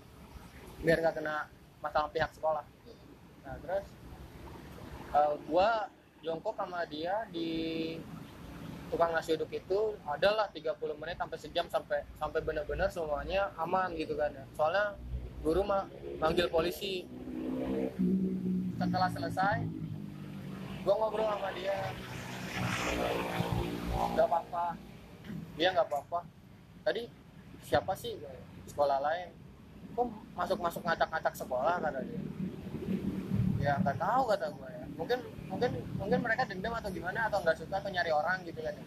[0.84, 1.48] Biar nggak kena
[1.80, 2.66] masalah pihak sekolah.
[3.48, 3.86] Nah terus
[5.16, 5.88] eh, gua
[6.22, 7.50] jongkok sama dia di
[8.88, 14.16] tukang nasi uduk itu adalah 30 menit sampai sejam sampai sampai benar-benar semuanya aman gitu
[14.16, 14.46] kan ya.
[14.56, 14.96] Soalnya
[15.44, 15.86] guru ma
[16.18, 17.04] manggil polisi.
[18.78, 19.66] Setelah selesai
[20.88, 21.78] gue ngobrol sama dia.
[24.16, 24.66] Nggak apa-apa.
[25.60, 26.20] Dia nggak apa-apa.
[26.88, 27.04] Tadi
[27.68, 28.16] siapa sih?
[28.72, 29.36] Sekolah lain.
[29.98, 32.22] Kok masuk-masuk ngacak-ngacak sekolah kata dia.
[33.58, 37.58] Ya nggak tahu kata gue ya mungkin mungkin mungkin mereka dendam atau gimana atau nggak
[37.62, 38.86] suka atau nyari orang gitu kan ya?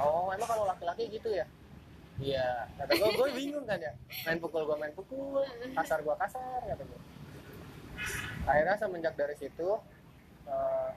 [0.00, 1.44] Oh emang kalau laki-laki gitu ya?
[2.20, 3.92] Iya kata gue gue bingung kan ya?
[4.24, 5.44] Main pukul gue main pukul
[5.76, 7.00] kasar gue kasar kata gue
[8.48, 9.68] akhirnya semenjak dari situ
[10.48, 10.90] uh,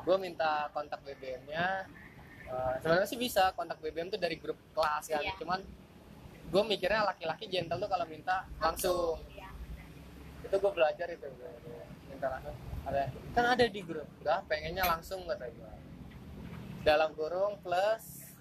[0.00, 1.84] gue minta kontak BBM-nya
[2.48, 5.36] uh, sebenarnya sih bisa kontak BBM tuh dari grup kelas kan Iya.
[5.36, 5.60] cuman
[6.48, 9.52] gue mikirnya laki-laki gentle tuh kalau minta langsung ya.
[10.40, 11.28] itu gue belajar itu.
[11.28, 11.52] gue
[12.20, 13.02] ada
[13.32, 14.08] kan ada di grup.
[14.18, 15.72] Enggak pengennya langsung kata gue
[16.82, 18.32] dalam kurung plus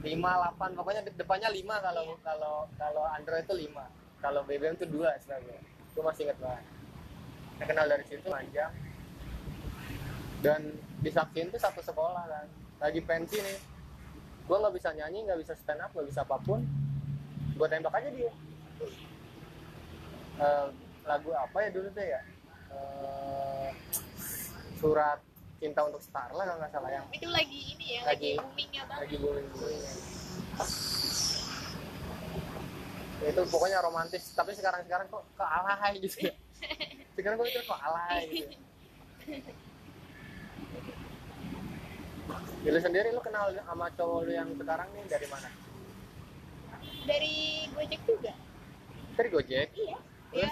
[0.00, 2.16] 5 8 pokoknya de- depannya 5 kalau Iya.
[2.24, 3.84] kalau kalau Android itu 5
[4.18, 5.58] kalau BBM itu 2 istilahnya
[5.92, 6.64] gue masih inget banget.
[7.56, 8.72] Saya kenal dari situ panjang.
[10.38, 10.60] Dan
[11.00, 12.46] disaksin tuh satu sekolah kan.
[12.78, 13.58] Lagi pensi nih.
[14.44, 16.60] Gue nggak bisa nyanyi nggak bisa stand up nggak bisa apa pun.
[17.52, 18.32] Gue tembak aja dia.
[20.36, 20.66] Eh,
[21.02, 22.20] lagu apa ya dulu tuh ya
[22.68, 23.68] Eh,
[24.76, 25.18] surat
[25.56, 29.02] cinta untuk Starla kalau nggak salah yang itu lagi ini ya Lagi- lagi boomingnya banget
[29.02, 29.92] lagi booming boomingnya
[33.18, 36.34] itu pokoknya romantis tapi sekarang sekarang kok ke alay gitu ya
[37.16, 38.54] sekarang kok itu kok alay gitu
[42.60, 45.46] Ya, lu sendiri lu kenal sama cowok lu yang sekarang nih dari mana?
[47.06, 47.34] dari
[47.70, 48.34] Gojek juga
[49.14, 49.68] Dari Gojek.
[49.72, 49.98] iya
[50.28, 50.42] Terus?
[50.42, 50.50] iya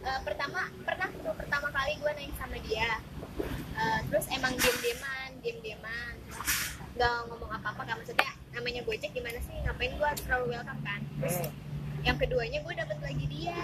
[0.00, 2.90] Eh, pertama pernah tuh pertama kali gue naik sama dia.
[3.76, 6.14] Eh, terus emang diem dieman diem dieman
[6.96, 9.56] nggak ngomong apa apa kan maksudnya namanya Gojek gimana sih?
[9.60, 11.00] Ngapain gue harus terlalu welcome kan?
[11.20, 11.38] Terus
[12.00, 13.60] yang keduanya gue dapet lagi dia.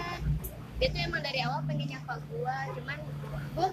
[0.77, 2.97] Dia tuh emang dari awal pengen nyapa gue cuman
[3.57, 3.67] gue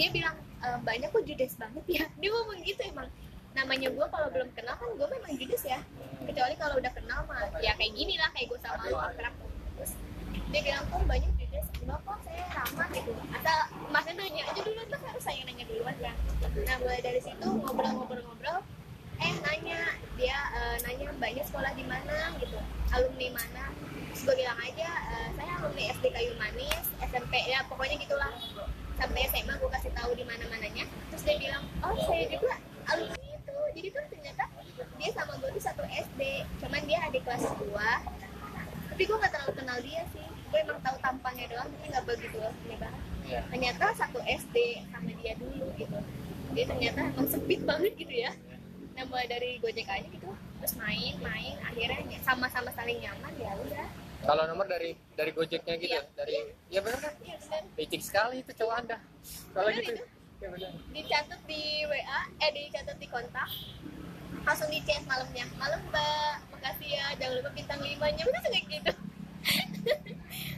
[0.00, 2.04] dia bilang "E, banyak kok judes banget ya.
[2.20, 3.08] Dia ngomong gitu emang.
[3.52, 5.80] Namanya gue kalau belum kenal kan gue memang judes ya.
[6.24, 9.00] Kecuali kalau udah kenal mah ya kayak gini lah kayak gue sama lo
[9.76, 9.92] terus
[10.48, 11.32] dia bilang kok banyak
[11.86, 13.12] enggak kok saya ramah gitu.
[13.30, 13.58] Asal
[13.94, 16.16] masnya nanya aja dulu tuh harus saya nanya duluan kan
[16.66, 18.58] nah mulai dari situ ngobrol-ngobrol-ngobrol.
[19.22, 19.94] Eh nanya.
[20.18, 22.58] Dia eh, nanya banyak sekolah di mana gitu.
[22.90, 23.70] Alumni mana.
[24.10, 28.34] Terus gue bilang aja "Eh, saya alumni SD Kayu Manis SMP ya pokoknya gitulah.
[28.98, 32.58] Sampai SMA gue kasih tahu di mana mananya terus dia bilang oh saya juga
[32.90, 33.56] alumni itu.
[33.78, 34.44] Jadi tuh ternyata
[34.98, 36.20] dia sama gue tuh satu SD
[36.64, 37.90] cuman dia adik kelas gue
[38.90, 42.38] tapi gue nggak terlalu kenal dia sih gue emang tahu tampangnya doang tapi nggak begitu
[42.62, 43.42] ini banget Iya.
[43.50, 44.56] ternyata satu SD
[44.86, 45.98] sama dia dulu gitu
[46.52, 48.30] dia ternyata emang sempit banget gitu ya
[48.92, 53.52] nah mulai dari gojek aja gitu terus main main akhirnya ny- sama-sama saling nyaman ya
[53.56, 53.86] udah
[54.18, 56.02] Kalau nomor dari dari Gojeknya gitu Iya.
[56.02, 56.16] ya?
[56.16, 56.36] Dari
[56.68, 57.14] ya benar kan?
[57.20, 58.96] iya bener Licik sekali itu cowok Anda.
[59.52, 59.92] Kalau Benar gitu.
[59.92, 60.04] itu.
[60.36, 60.70] Ya benar.
[60.90, 63.46] dicatat di WA eh dicatat di kontak
[64.42, 68.92] langsung di chat malamnya malam mbak makasih ya jangan lupa bintang limanya udah kayak gitu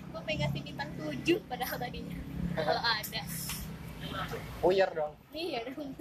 [0.09, 2.17] gue pengen ngasih bintang tujuh padahal tadinya
[2.57, 3.23] kalau ada
[4.59, 5.15] Puyer dong.
[5.31, 5.95] iya dong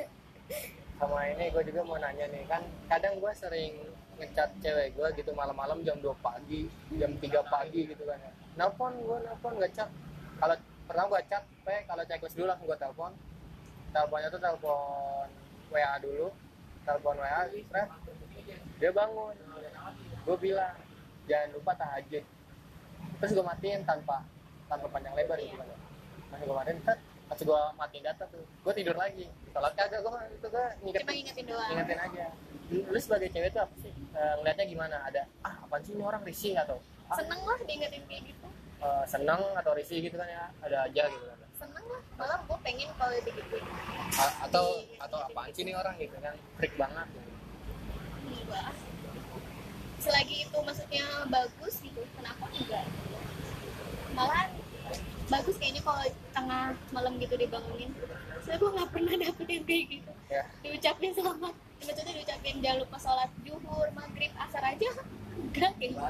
[0.97, 3.77] Sama ini gue juga mau nanya nih kan kadang gue sering
[4.17, 6.65] ngecat cewek gue gitu malam-malam jam 2 pagi,
[6.97, 8.31] jam 3 pagi gitu kan ya.
[8.57, 9.89] Nelpon gue nelpon nggak chat.
[10.41, 10.57] Kalau
[10.89, 13.11] pertama gue chat, pe kalau checklist dulu langsung gue telepon.
[13.93, 15.27] Teleponnya tuh telepon
[15.69, 16.27] WA dulu,
[16.81, 17.89] telepon WA, Fred,
[18.81, 19.35] dia bangun.
[20.25, 20.75] Gue bilang
[21.29, 22.25] jangan lupa tahajud.
[23.17, 24.21] Terus gue matiin tanpa
[24.67, 25.67] tanpa panjang lebar gitu kan.
[26.27, 29.25] Masih gue matiin, tet, pas gue matiin data tuh, gue tidur lagi.
[29.49, 32.25] Sholat kagak, gue itu gue cuma ngingetin, ingetin doang ingetin aja.
[32.67, 33.93] Lu sebagai cewek tuh apa sih?
[34.11, 34.97] Eh, ngeliatnya gimana?
[35.07, 36.77] Ada, ah apaan sih ini orang risih atau
[37.07, 40.51] ah, seneng lah diingetin kayak gitu eh, seneng atau risih gitu kan ya?
[40.61, 41.37] Ada aja gitu kan.
[41.57, 43.55] seneng lah malah gue pengen kalau begitu
[44.13, 44.65] A- atau
[44.99, 46.35] atau apaan sih ini orang gitu kan?
[46.59, 47.07] Freak banget.
[47.07, 47.31] Gitu.
[48.43, 48.67] enggak
[49.97, 52.85] selagi itu maksudnya bagus gitu kenapa enggak?
[54.13, 54.45] Malah
[55.27, 57.91] bagus kayaknya kalau tengah malam gitu dibangunin.
[58.45, 60.11] Saya gue nggak pernah dapet yang kayak gitu.
[60.27, 64.89] Ya, diucapin selamat maksudnya diucapin jangan lupa sholat zuhur maghrib asar aja.
[65.37, 66.03] Enggak kayak gitu.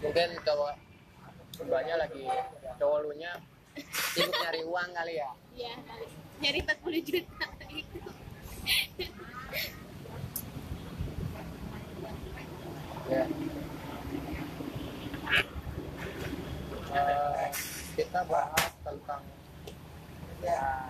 [0.00, 0.72] Mungkin cowok
[1.60, 2.24] keduanya lagi
[2.80, 3.36] cowok lu nya
[4.16, 5.30] sibuk nyari uang kali ya.
[5.52, 6.06] ya kali
[6.40, 7.46] nyari 40 juta.
[7.68, 8.00] itu
[17.98, 19.22] Kita bahas tentang
[20.40, 20.88] ya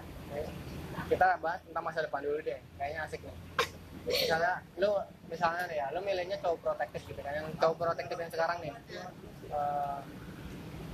[1.09, 3.37] kita bahas tentang masa depan dulu deh kayaknya asik nih.
[4.05, 5.01] Misalnya lu
[5.33, 8.73] misalnya nih ya lu milihnya cowok protektif gitu kan yang cowok protektif yang sekarang nih.
[9.51, 9.99] Eh,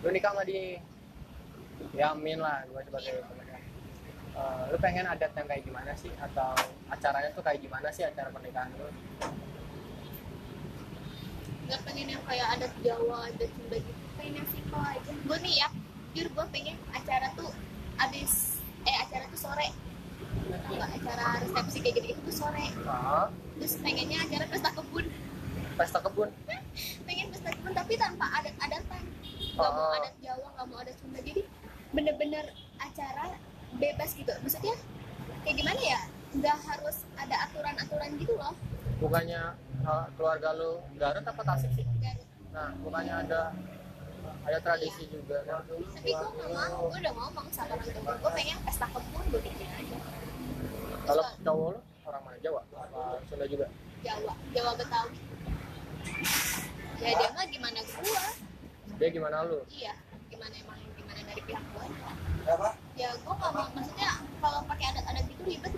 [0.07, 0.79] lu nikah sama dia.
[1.93, 3.61] Ya amin lah gue sebagai temen ya.
[4.41, 6.13] Eh, lu pengen adat yang kayak gimana sih?
[6.17, 6.55] Atau
[6.89, 8.89] acaranya tuh kayak gimana sih acara pernikahan lu
[11.67, 14.01] nggak pengen yang kayak adat Jawa adat Sunda gitu.
[14.17, 15.13] Pengen yang simpel aja.
[15.13, 15.69] Gue nih ya
[16.15, 17.51] jujur gue pengen acara tuh
[18.01, 19.69] abis eh acara tuh sore.
[20.47, 22.67] Tau nggak acara resepsi kayak gitu tuh sore.
[23.59, 25.07] Terus pengennya acara pesta kebun.
[25.77, 26.29] Pesta kebun?
[27.05, 29.03] Pengen pesta kebun tapi tanpa adat-adatan.
[29.57, 29.99] Nggak mau Oh.
[29.99, 31.19] adat Jawa nggak mau adat Sunda.
[31.21, 31.43] Jadi
[31.91, 32.47] bener-bener
[32.79, 33.35] acara
[33.77, 34.31] bebas gitu.
[34.41, 34.75] Maksudnya
[35.43, 36.01] kayak gimana ya?
[36.37, 38.55] Nggak harus ada aturan-aturan gitu loh
[38.97, 39.43] bukannya
[39.85, 41.85] eh, keluarga lu Garut apa Tasik sih.
[42.01, 42.27] Garut.
[42.53, 43.53] nah bukannya ada
[44.47, 45.43] ada tradisi juga.
[45.45, 49.25] Kan tapi gue nggak mau gue udah ngomong sama orang tua gue pengen pesta kebun
[49.31, 49.97] gue bikin aja.
[51.07, 52.37] Kalau cowok lu orang mana?
[52.43, 52.61] Jawa?
[52.73, 53.67] Apa Sunda juga?
[54.03, 55.19] Jawa Jawa Betawi.
[56.97, 58.25] Ya dia mah gimana gua?
[58.97, 59.59] Dia gimana lu?
[59.69, 59.93] Iya
[60.33, 61.85] gimana emang gimana dari pihak gua?
[62.97, 63.69] Ya gua nggak mau.
[63.77, 65.73] Maksudnya kalau pakai adat-adat gitu ribet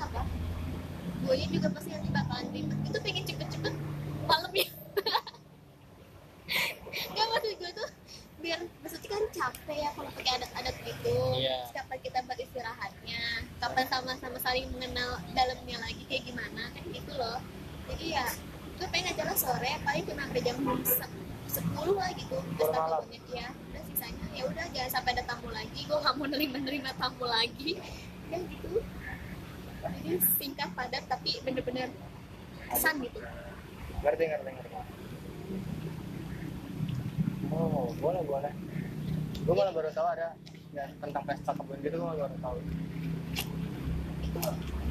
[1.29, 2.79] gue juga pasti nanti bakalan ribet.
[2.89, 3.75] Itu pengen cepet-cepet
[4.29, 4.69] malam ya
[7.09, 7.89] nggak maksud gue tuh
[8.39, 11.17] biar maksudnya kan capek ya kalau pakai adat-adat gitu.
[11.37, 11.57] Iya.
[11.65, 13.23] Terus kapan kita beristirahatnya
[13.59, 17.39] kapan sama-sama saling mengenal dalamnya lagi kayak gimana kan gitu loh.
[17.93, 18.27] Jadi ya
[18.79, 20.57] gue pengen acara sore paling cuma sampai jam
[21.49, 22.39] sepuluh lah gitu.
[22.57, 22.79] Pesta
[23.35, 23.49] ya.
[23.53, 25.81] Udah sisanya ya udah jangan sampai ada tamu lagi.
[25.85, 27.81] Gue nggak mau nerima nerima tamu lagi.
[28.29, 28.85] Ya gitu
[29.99, 31.91] jadi singkat padat tapi bener-bener
[32.71, 33.19] kesan gitu.
[34.07, 34.75] Ngerti ngerti ngerti.
[37.51, 38.53] Oh boleh boleh.
[39.43, 40.39] Gue malah baru tahu ada
[40.71, 42.57] ya tentang pesta kebun gitu gue baru tahu.
[44.23, 44.41] Itu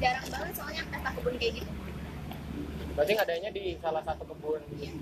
[0.02, 1.70] jarang banget soalnya pesta kebun kayak gitu.
[2.92, 4.60] Berarti ngadanya di salah satu kebun?
[4.76, 4.92] Iya.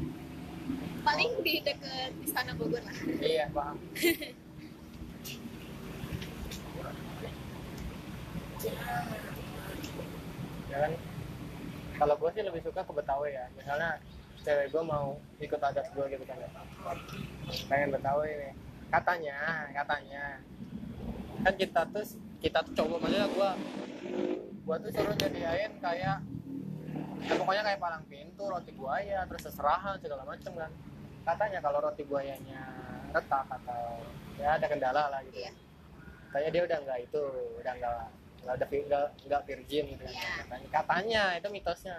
[1.06, 2.98] paling di deket istana Bogor lah.
[3.22, 3.78] Iya paham
[10.76, 10.92] ya kan
[11.96, 13.48] kalau gue sih lebih suka ke Betawi ya.
[13.56, 13.96] Misalnya
[14.44, 16.36] cewek gue mau ikut adat gue gitu kan.
[16.36, 16.48] Ya.
[17.72, 18.52] pengen Betawi nih.
[18.92, 20.24] Katanya katanya.
[21.40, 22.04] Kan kita tuh
[22.44, 23.50] kita tuh coba maksudnya gue
[24.66, 26.20] gue tuh suruh nyediain kayak
[27.26, 30.68] ya pokoknya kayak palang pintu roti buaya terus seserahan segala macem kan.
[31.24, 32.62] Katanya kalau roti buayanya
[33.16, 34.04] retak atau
[34.36, 35.40] ya ada kendala lah gitu.
[35.40, 35.52] Iya.
[36.26, 37.22] katanya dia udah nggak itu
[37.64, 38.04] udah nggak
[38.46, 40.14] nggak ada nggak nggak virgin gitu kan.
[40.14, 40.30] Iya.
[40.38, 41.96] katanya katanya itu mitosnya.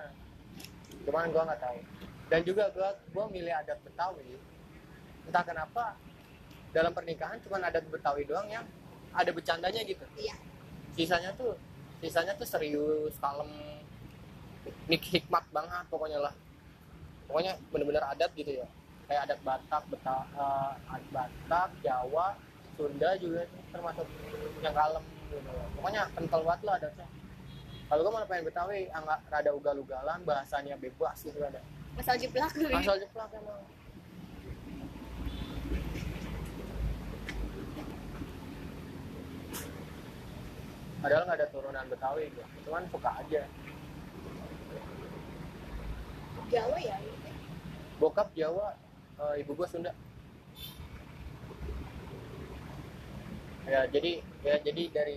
[1.03, 1.77] Cuman gua nggak tahu.
[2.31, 4.39] Dan juga gua gua milih adat Betawi.
[5.27, 5.83] Entah kenapa
[6.71, 8.63] dalam pernikahan cuman adat Betawi doang yang
[9.11, 10.07] ada bercandanya gitu.
[10.15, 10.39] Iya.
[10.95, 11.59] Sisanya tuh
[11.99, 13.51] sisanya tuh serius kalem.
[14.87, 16.33] Nik hikmat banget pokoknya lah.
[17.27, 18.67] Pokoknya bener-bener adat gitu ya.
[19.07, 22.35] Kayak adat Batak Beta, eh, adat Batak Jawa
[22.77, 23.41] Sunda juga
[23.73, 24.07] termasuk
[24.61, 25.03] yang kalem
[25.77, 27.07] pokoknya kental banget lah adatnya.
[27.87, 31.63] Kalau gue malah pengen Betawi angga, rada ugal-ugalan bahasanya bebas gitu ada
[31.97, 32.77] masal jeblak dulu ya.
[32.77, 33.61] asal jeplak emang.
[41.01, 43.41] Padahal nggak ada turunan Betawi gitu cuman suka aja.
[46.47, 47.29] Jawa ya gitu.
[47.99, 48.67] bokap Jawa
[49.19, 49.91] eh, ibu gua Sunda.
[53.67, 55.15] Ya jadi ya jadi dari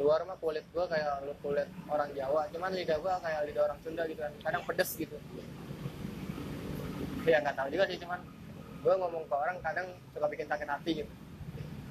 [0.00, 4.08] luar mah kulit gua kayak kulit orang Jawa cuman lidah gua kayak lidah orang Sunda
[4.08, 5.16] gitu kan kadang pedes gitu.
[7.28, 8.20] Ya nggak tahu juga sih cuman
[8.80, 11.12] gua ngomong ke orang kadang suka bikin sakit hati gitu.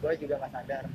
[0.02, 0.86] Gua juga nggak sadar.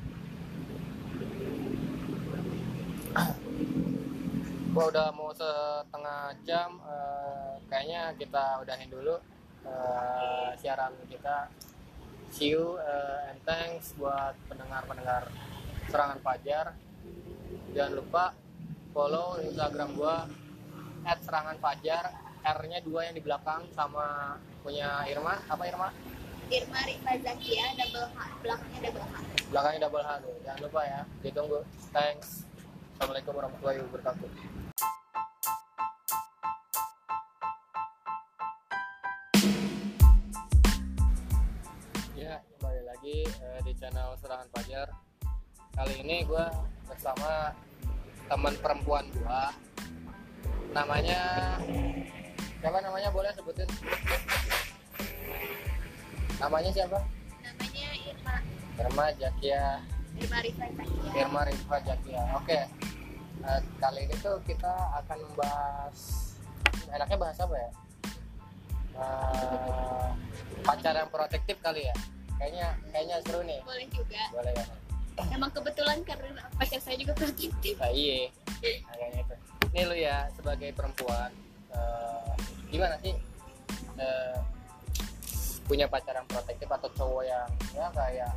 [4.75, 9.15] Gua udah mau setengah jam eh, kayaknya kita udahin dulu
[9.63, 11.47] eh, siaran kita
[12.31, 15.29] see you eh, and thanks buat pendengar-pendengar
[15.89, 16.65] serangan fajar.
[17.75, 18.33] Jangan lupa
[18.95, 20.25] follow instagram gua
[21.05, 22.25] at serangan fajar.
[22.45, 25.41] R nya dua yang di belakang sama punya Irma.
[25.49, 25.89] Apa Irma?
[26.45, 29.15] Irma Rifa Zakia double H belakangnya double H.
[29.49, 30.35] Belakangnya double H tuh.
[30.45, 31.01] Jangan lupa ya.
[31.25, 31.59] Ditunggu
[31.89, 32.45] thanks.
[32.95, 34.64] Assalamualaikum warahmatullahi wabarakatuh
[43.05, 44.89] lagi eh, di channel serangan fajar
[45.77, 46.41] kali ini gue
[46.89, 47.53] bersama
[48.25, 49.53] teman perempuan gua.
[50.73, 51.53] Namanya
[52.57, 53.13] siapa namanya?
[53.13, 53.69] Boleh sebutin?
[56.41, 56.97] Namanya siapa?
[57.45, 58.35] Namanya Irma.
[58.73, 59.85] Irma Jakia.
[60.17, 62.23] Irma Rifa Zakia Irma Rifa Jakia.
[62.41, 62.59] Oke.
[63.45, 64.73] Eh, kali ini tuh kita
[65.05, 65.97] akan membahas
[66.89, 67.69] enaknya bahas apa ya?
[68.97, 70.07] Eh,
[70.65, 71.93] pacar yang protektif kali ya
[72.39, 73.59] kayaknya kayaknya seru nih.
[73.63, 74.23] Boleh juga.
[74.31, 74.65] Boleh ya.
[75.31, 78.27] Emang kebetulan karena pacar saya juga protektif nah, iya.
[78.59, 79.35] Kayaknya itu.
[79.75, 81.31] Ini lu ya sebagai perempuan
[81.71, 82.31] eh,
[82.67, 83.15] gimana sih
[83.99, 84.37] eh,
[85.65, 88.31] punya pacar yang protektif atau cowok yang ya kayak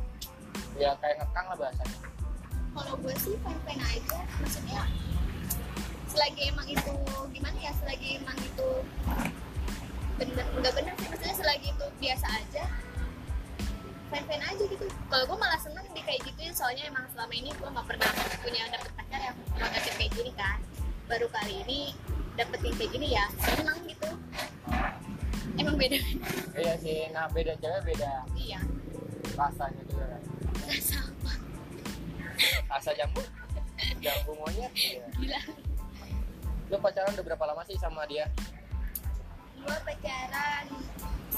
[0.79, 1.99] ya kayak ngekang lah bahasanya?
[2.69, 4.19] Kalau gue sih fine fine aja.
[4.39, 4.81] Maksudnya
[6.09, 6.95] selagi emang itu
[7.35, 8.69] gimana ya selagi emang itu
[10.15, 11.07] bener nggak bener sih.
[11.11, 12.65] Maksudnya selagi itu biasa aja
[14.09, 14.85] fine aja gitu.
[14.89, 18.09] Kalau gue malah seneng di kayak gitu ya soalnya emang selama ini gue nggak pernah
[18.41, 20.57] punya dapet pacar yang protektif kayak gini kan.
[21.05, 21.79] Baru kali ini
[22.33, 24.09] dapetin kayak gini ya seneng gitu.
[25.57, 25.97] Emang beda.
[26.57, 28.11] Iya sih nah beda cewek beda.
[28.33, 28.59] Iya.
[29.37, 30.17] Rasanya juga.
[30.65, 31.33] Kan sama
[32.69, 33.21] rasa jambu.
[34.01, 35.05] Jambu monyet iya.
[35.15, 35.41] gila.
[36.69, 38.29] Lu pacaran udah berapa lama sih sama dia?
[39.59, 40.65] Gue pacaran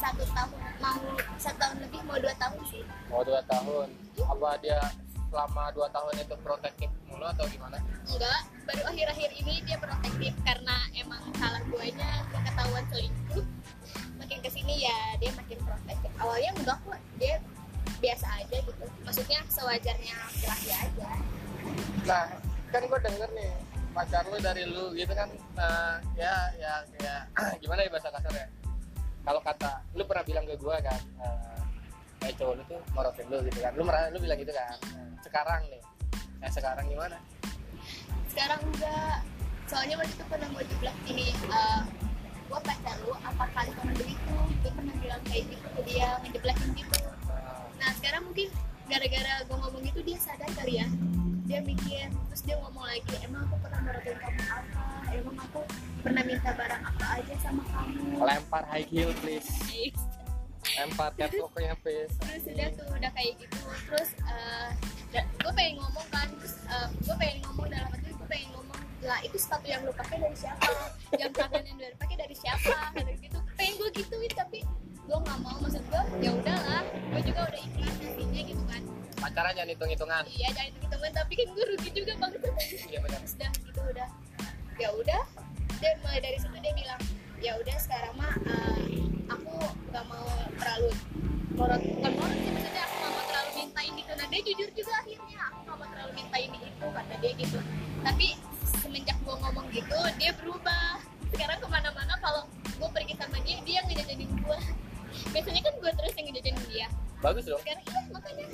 [0.01, 0.97] satu tahun mau
[1.37, 2.81] satu tahun lebih mau dua tahun sih.
[3.13, 3.87] Mau dua tahun.
[4.17, 4.81] Apa dia
[5.29, 7.77] selama dua tahun itu protektif mulu atau gimana?
[8.09, 13.45] Enggak baru akhir-akhir ini dia protektif karena emang salah guanya gua ketahuan selingkuh.
[14.17, 16.11] Makin ke sini ya dia makin protektif.
[16.17, 17.35] Awalnya enggak kok dia
[18.01, 18.85] biasa aja gitu.
[19.05, 20.17] Maksudnya sewajarnya
[20.49, 21.09] laki-laki aja.
[22.09, 22.25] Nah
[22.71, 23.51] kan gue denger nih
[23.91, 25.27] pacar lu dari lu gitu kan
[25.59, 27.15] eh, ya ya ya
[27.61, 28.47] gimana ya bahasa kasarnya
[29.21, 33.38] kalau kata lu pernah bilang ke gue kan eh eh, cowok lu tuh morotin lu
[33.49, 33.71] gitu kan.
[33.73, 34.77] Lu merasa lu bilang gitu kan.
[34.93, 35.81] Nah, sekarang nih.
[36.41, 37.17] Nah sekarang gimana?
[38.29, 39.19] Sekarang enggak.
[39.65, 41.81] Soalnya waktu itu pernah gue jeblak ini eh
[42.51, 46.69] gue pacar lu apa kali kamu begitu gue pernah bilang kayak gitu ke dia ngejeblakin
[46.75, 46.97] gitu.
[46.99, 48.47] Nah, Nah sekarang mungkin
[48.91, 50.88] gara-gara gue ngomong gitu dia sadar kali ya.
[51.49, 55.00] Dia mikir, terus dia ngomong lagi Emang aku pernah merotin kamu apa?
[55.12, 55.62] Emang aku
[56.00, 58.24] pernah minta barang apa aja sama kamu?
[58.24, 59.52] lempar high heel please.
[60.80, 63.60] Lempar catwalknya please Terus udah tuh, udah kayak gitu.
[63.91, 64.10] Terus
[65.12, 66.28] gue pengen ngomong kan.
[66.39, 66.56] Terus
[67.04, 70.38] gue pengen ngomong dalam hati gue pengen ngomong lah itu sepatu yang lu pakai dari
[70.38, 70.69] siapa?
[71.17, 72.93] Jam tangan yang lu pakai dari siapa?
[72.93, 73.39] Kata gitu.
[73.60, 74.60] Pengen gue gituin tapi
[75.02, 75.58] gue nggak mau.
[75.60, 76.82] Maksud gue ya udahlah.
[76.88, 78.82] Gue juga udah ikhlas nantinya gitu kan.
[79.21, 82.32] Pacaran jangan hitung hitungan iya jangan hitung tapi kan gue rugi juga bang.
[82.89, 83.21] Iya benar.
[83.28, 84.08] Sudah gitu udah
[84.79, 85.21] ya udah
[85.81, 87.01] dia mulai dari situ dia bilang
[87.41, 89.55] ya udah sekarang mah eh, aku
[89.89, 90.27] nggak mau
[90.62, 90.91] terlalu
[91.57, 94.93] morot bukan morot sih maksudnya aku nggak mau terlalu mintain gitu nah dia jujur juga
[95.01, 97.60] akhirnya aku nggak mau terlalu mintain itu kata dia gitu.
[98.01, 98.27] Tapi
[98.81, 100.97] semenjak gue ngomong gitu dia berubah.
[101.29, 104.60] Sekarang ke mana-mana kalau gue pergi sama dia dia ngejajanin gue
[105.31, 106.88] biasanya kan gue terus yang ngejajanin dia.
[107.21, 107.62] Bagus dong.
[107.62, 108.45] Sekarang iya makanya.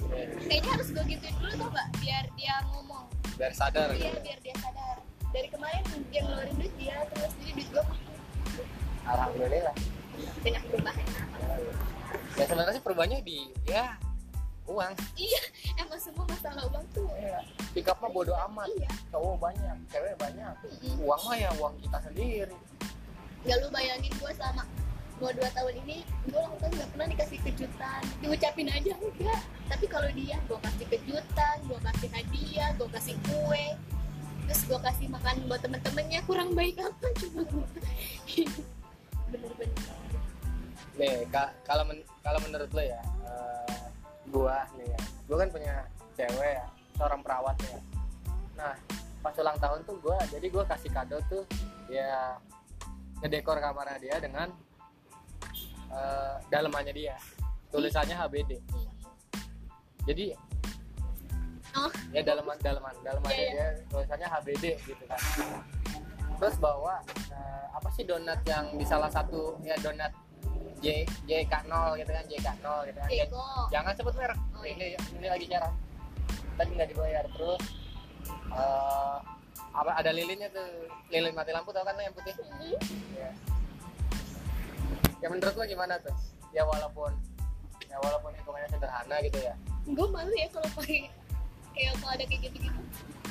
[0.44, 3.06] Kayaknya harus gue gituin dulu tau gak biar dia ngomong.
[3.40, 4.20] Biar sadar iya gitu.
[4.28, 7.86] biar dia sadar dari kemarin dia ngeluarin duit dia terus jadi duit gue
[9.08, 9.76] alhamdulillah.
[10.44, 11.06] Banyak perubahan.
[12.38, 13.96] Ya sebenarnya sih perubahannya di ya
[14.68, 14.94] uang.
[15.16, 15.42] Iya
[15.80, 17.08] emang semua masalah uang tuh.
[17.72, 18.68] Pick up mah bodo amat.
[18.76, 18.90] Iya.
[19.14, 20.54] Cowok banyak cewek banyak.
[20.66, 20.96] Mm-mm.
[21.06, 22.58] uang mah ya uang kita sendiri.
[23.48, 24.64] Gak lu bayangin gue selama
[25.18, 28.02] mau dua tahun ini gue ulang tahun gak pernah dikasih kejutan.
[28.20, 29.42] Diucapin aja enggak.
[29.72, 33.66] Tapi kalau dia gue kasih kejutan gue kasih hadiah gue kasih kue
[34.48, 37.06] terus gue kasih makan buat temen-temennya kurang baik apa?
[37.20, 37.66] Coba gue
[39.28, 39.96] bener-bener.
[40.98, 43.80] Nih ka- kalau men- kalau menurut lo ya eh,
[44.32, 45.76] gua nih ya gua kan punya
[46.16, 47.80] cewek ya seorang perawat ya.
[48.56, 48.74] Nah
[49.22, 51.44] pas ulang tahun tuh gua jadi gua kasih kado tuh
[51.92, 52.40] ya
[53.20, 54.48] ngedekor kamarnya dia dengan
[55.92, 57.20] eh, dalemannya dia.
[57.68, 58.64] Tulisannya HBD
[60.08, 60.32] jadi
[61.78, 65.20] oh ya daleman daleman dalemannya Iya, dia tulisannya HBD gitu kan.
[66.38, 67.02] Terus bawa
[67.34, 70.10] eh, apa sih donat yang di salah satu ya donat
[70.78, 73.10] J JK0 gitu kan JK0 gitu kan.
[73.10, 74.40] Diego jangan sebut merek.
[74.54, 74.74] Oh, iya.
[74.74, 74.86] ini
[75.18, 75.74] ini lagi siaran
[76.58, 77.26] tadi nggak dibayar.
[77.34, 77.62] Terus
[78.54, 79.18] eh,
[79.74, 80.90] apa ada lilinnya tuh.
[81.14, 82.34] Lilin mati lampu tau kan yang putih?
[82.38, 82.74] Mhm.
[83.18, 83.30] ya.
[85.24, 86.14] ya menurut lo gimana tuh?
[86.54, 87.14] Ya walaupun
[87.88, 89.54] ya walaupun hitungannya sederhana gitu ya.
[89.88, 91.10] Gue malu ya kalau pakai
[91.78, 92.82] kayak kalau ada kayak gitu-gitu.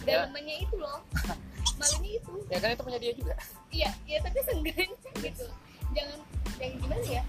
[0.06, 0.22] Ya.
[0.22, 1.02] dalamannya itu loh.
[1.82, 2.32] Malunya itu.
[2.46, 3.34] Ya kan itu punya dia juga.
[3.74, 4.86] Iya iya tapi seenggaknya
[5.18, 5.46] gitu.
[5.92, 6.18] Jangan
[6.62, 7.22] yang gimana ya?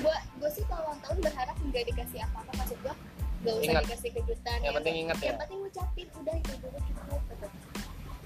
[0.00, 2.94] Gua gua sih kalau ulang tahun berharap nggak dikasih apa-apa maksud gua
[3.42, 3.82] nggak usah Ingat.
[3.84, 5.26] dikasih kejutan Yang penting ingat ya.
[5.34, 7.48] yang penting ngucapin udah itu dulu cukup gitu.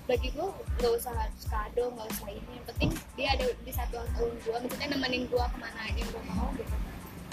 [0.06, 2.52] bagi gua nggak usah harus kado nggak usah ini.
[2.52, 5.98] Yang penting dia ada di satu ulang tahun gua maksudnya nemenin gua ke mana aja
[5.98, 6.74] yang gua mau gitu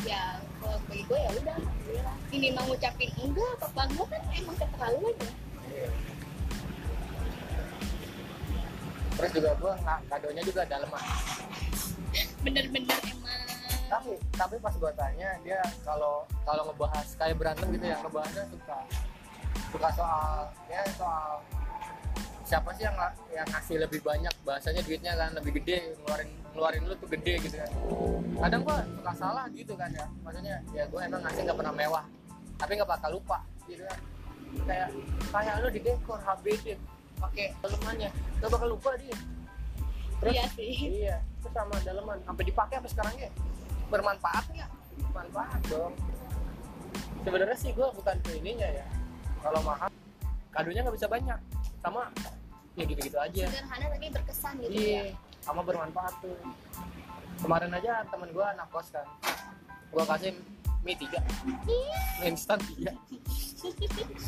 [0.04, 2.18] ya kalau bagi gua ya udah alhamdulillah.
[2.34, 4.22] Ini mau ngucapin enggak apa gua kan?
[4.36, 5.34] Emang keterlaluan ya
[9.14, 11.02] terus juga gua nggak kadonya juga daleman
[12.46, 13.42] bener-bener emang.
[13.88, 18.78] Tapi tapi pas gue tanya dia kalau kalau ngebahas kayak berantem gitu ya ngebahasnya suka
[19.70, 21.33] suka soal ya soal
[22.54, 22.98] siapa sih yang
[23.34, 24.30] yang ngasih lebih banyak?
[24.46, 27.72] Bahasanya duitnya kan lebih gede ngeluarin ngeluarin lu tuh gede gitu kan.
[28.46, 30.06] Kadang gua suka salah gitu kan ya.
[30.22, 32.06] Maksudnya ya gue emang ngasih nggak pernah mewah
[32.62, 34.00] tapi nggak bakal lupa gitu kan.
[34.70, 34.88] Kayak
[35.34, 36.78] kayak lu di dekor HBD
[37.18, 38.10] pakai dalemannya.
[38.38, 39.18] Nggak bakal lupa dia
[40.22, 40.72] terus iya sih.
[41.02, 42.18] iya terus sama daleman.
[42.22, 43.30] Sampai dipakai sampai sekarang ya
[43.90, 44.70] bermanfaat nggak?
[45.10, 45.94] Bermanfaat dong.
[47.26, 48.86] Sebenarnya sih gue bukan ke ininya ya.
[49.42, 49.90] Kalau mahal
[50.54, 51.40] kadonya nggak bisa banyak.
[51.82, 52.08] Sama
[52.74, 53.44] ya gitu-gitu aja.
[53.50, 55.14] Sederhana tapi berkesan gitu iya.
[55.14, 55.16] ya.
[55.44, 56.38] Sama bermanfaat tuh.
[57.42, 59.08] Kemarin aja temen gue anak kos kan.
[59.94, 60.32] Gue kasih
[60.82, 61.20] mie tiga.
[61.66, 62.92] Mie instan tiga.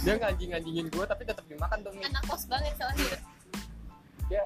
[0.05, 2.05] Dia nganjing nganjingin gue tapi tetap dimakan tuh mie.
[2.05, 3.19] Anak kos banget soalnya.
[4.29, 4.43] Dia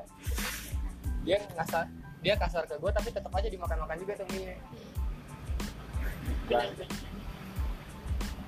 [1.27, 1.85] dia ngasar
[2.19, 4.55] dia kasar ke gue tapi tetap aja dimakan makan juga tuh mie.
[6.47, 6.73] Bener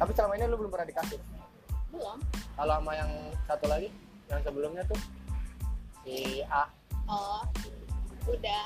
[0.01, 1.21] tapi selama ini lu belum pernah dikasih?
[1.93, 2.17] Belum.
[2.57, 3.11] Kalau sama yang
[3.45, 3.93] satu lagi
[4.33, 4.97] yang sebelumnya tuh
[6.05, 6.65] si A.
[7.09, 7.43] Oh
[8.29, 8.65] udah.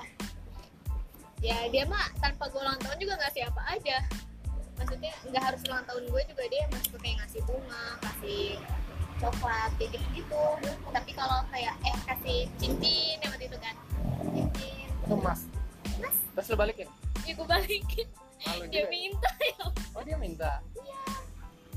[1.44, 3.98] Ya dia mah tanpa gue ulang tahun juga ngasih apa aja.
[4.76, 8.46] Maksudnya nggak harus ulang tahun gue juga dia masih kayak ngasih bunga kasih
[9.16, 10.46] coklat kayak gitu gitu
[10.92, 13.76] tapi kalau kayak eh kasih cincin ya waktu itu kan.
[14.36, 14.88] Cincin.
[15.08, 15.48] Itu mas
[16.00, 16.88] mas terus lu balikin?
[17.24, 18.08] Ya gue balikin.
[18.46, 18.92] Malu dia juga ya?
[18.92, 19.66] minta ya.
[19.96, 20.52] Oh dia minta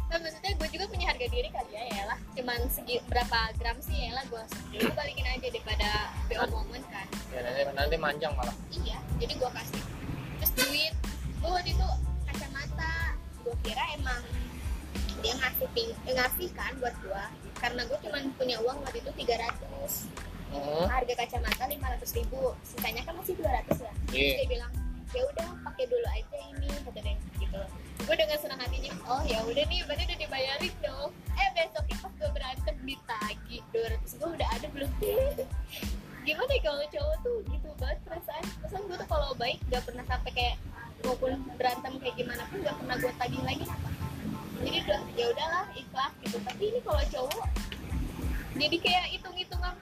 [0.09, 2.19] Nah, maksudnya gue juga punya harga diri kali ya ya lah.
[2.33, 4.43] Cuman segi berapa gram sih ya lah gue
[4.73, 5.89] gue balikin aja daripada
[6.33, 7.07] BO momen kan.
[7.29, 8.57] Ya nanti nanti manjang malah.
[8.73, 9.83] Iya jadi gue kasih.
[10.41, 10.95] Terus duit.
[11.39, 11.89] Gue waktu itu
[12.25, 12.93] kacamata
[13.45, 14.23] gue kira emang
[15.21, 17.25] dia ngasih ping eh, ngasih kan buat gue
[17.59, 20.15] karena gue cuman punya uang waktu itu 300
[20.55, 20.87] hmm.
[20.87, 23.61] harga kacamata 500 ribu sisanya kan masih 200 ya.
[23.67, 24.35] Terus Iya.
[24.41, 24.73] dia bilang
[25.13, 27.61] ya udah pakai dulu aja ini kata dia gitu
[28.09, 31.11] gue dengan senang hatinya oh ya udah nih berarti udah dibayarin dong.
[31.37, 34.91] Eh besoknya pas gue berantem ditagi 200 gue udah ada belum?
[36.27, 38.45] Gimana ya kalau cowok tuh gitu banget perasaan?
[38.65, 40.57] Perasaan gue tuh kalau baik gak pernah sampai kayak
[41.05, 43.65] maupun berantem kayak gimana pun gak pernah gue tagih lagi.
[44.65, 46.37] Jadi udah ya udahlah ikhlas gitu.
[46.41, 47.47] Tapi ini kalau cowok
[48.57, 49.75] jadi kayak hitung-hitungan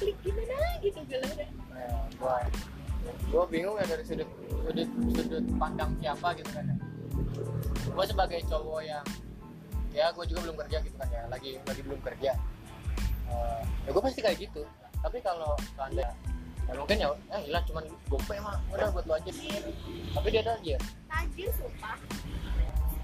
[0.00, 0.56] klik gimana?
[0.80, 1.28] gitu gitu
[2.20, 2.44] gua
[3.32, 4.28] gua bingung ya dari sudut
[4.68, 6.76] sudut sudut pandang siapa gitu kan ya
[7.94, 9.06] gua sebagai cowok yang
[9.94, 12.32] ya gua juga belum kerja gitu kan ya lagi lagi belum kerja.
[13.30, 14.62] Eh, ya gua pasti kayak gitu.
[15.04, 16.10] Tapi kalau anda
[16.64, 19.30] ya mungkin ya eh gila cuman gope mah udah buat lo aja.
[20.16, 20.76] Tapi dia ada aja.
[21.12, 21.96] Tajir sumpah.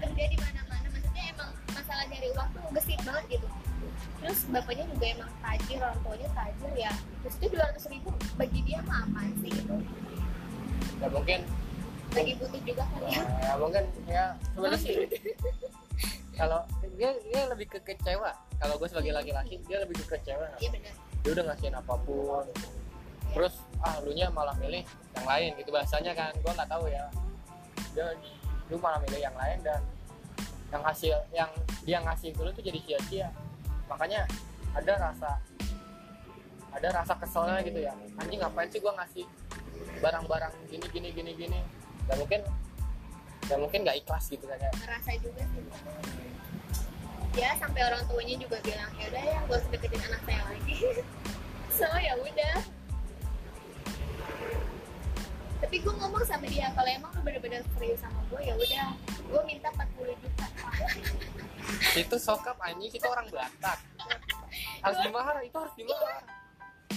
[0.01, 3.47] Kerja di mana-mana maksudnya emang masalah nyari uang tuh gesit banget gitu.
[4.21, 6.91] Terus bapaknya juga emang tajir orang tuanya tajir ya.
[7.21, 9.75] Terus itu dua ratus ribu bagi dia mah aman sih gitu?
[10.97, 11.39] Ya mungkin
[12.11, 13.21] lagi butuh juga kan ya?
[13.23, 14.25] Ya mungkin ya.
[14.51, 14.95] Sebenarnya sih.
[16.39, 16.59] Kalau
[16.99, 18.31] dia dia lebih ke kecewa.
[18.59, 20.47] Kalau gue sebagai laki-laki dia lebih ke kecewa.
[20.59, 20.95] Iya benar.
[21.23, 22.45] Dia udah ngasihin apa pun.
[23.31, 24.83] Terus ah lu nya malah milih
[25.15, 26.31] yang lain gitu bahasanya kan.
[26.39, 27.05] Gue nggak tahu ya.
[27.95, 28.11] Dia
[28.71, 29.81] lu malah milih yang lain dan
[30.71, 31.51] yang hasil yang
[31.83, 33.29] dia ngasih ke lu tuh jadi sia-sia.
[33.87, 34.27] Makanya
[34.71, 35.31] ada rasa
[36.71, 37.93] ada rasa keselnya gitu ya.
[38.19, 39.25] Anjing ngapain sih gue ngasih
[39.99, 41.59] barang-barang gini gini gini gini
[42.11, 42.41] dan mungkin
[43.47, 44.71] dan mungkin nggak ikhlas gitu kan ya.
[44.83, 45.63] Ngerasa juga sih.
[47.39, 50.75] Ya sampai orang tuanya juga bilang ya udah ya gue usah deketin anak saya lagi.
[51.71, 52.57] So ya udah.
[55.63, 58.91] Tapi gue ngomong sama dia kalau emang lu bener-bener serius sama gue ya udah.
[59.31, 60.47] Gue minta 40 juta.
[62.03, 62.91] Itu sokap anjing.
[62.91, 63.79] Kita orang Batak.
[64.83, 66.27] Harus dimahar itu harus dimahar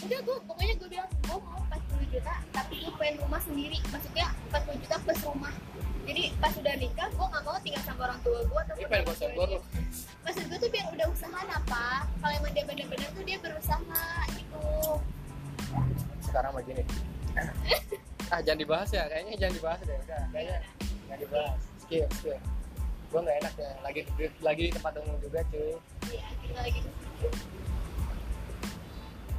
[0.05, 1.63] udah gue pokoknya gue bilang gue mau
[1.95, 3.79] 40 juta tapi gue pengen rumah sendiri.
[3.95, 5.55] Maksudnya 40 juta plus rumah.
[6.05, 8.93] Jadi pas udah nikah gue gak mau tinggal sama orang tua gue atau ini sama
[8.93, 9.61] pengen gue
[10.25, 11.85] maksud gue tuh biar udah usaha apa
[12.21, 14.05] kalau emang dia bener-bener tuh dia berusaha
[14.37, 14.69] gitu.
[16.21, 16.85] Sekarang begini
[18.33, 19.05] ah jangan dibahas ya.
[19.09, 19.97] Kayaknya jangan dibahas deh.
[19.97, 20.59] Udah kayaknya
[21.09, 21.59] jangan dibahas.
[21.81, 22.41] Skip skip.
[23.09, 23.73] Gue nggak enak ya.
[23.81, 24.01] Lagi
[24.45, 25.73] lagi di tempat umum juga cuy.
[26.13, 26.81] Iya, kita lagi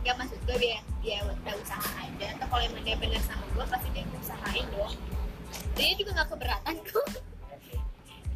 [0.05, 2.25] Gak maksud gue dia dia udah usaha aja.
[2.37, 4.93] Atau kalau emang dia bener sama gue pasti dia usahain dong.
[5.73, 7.07] Dia juga gak keberatan kok.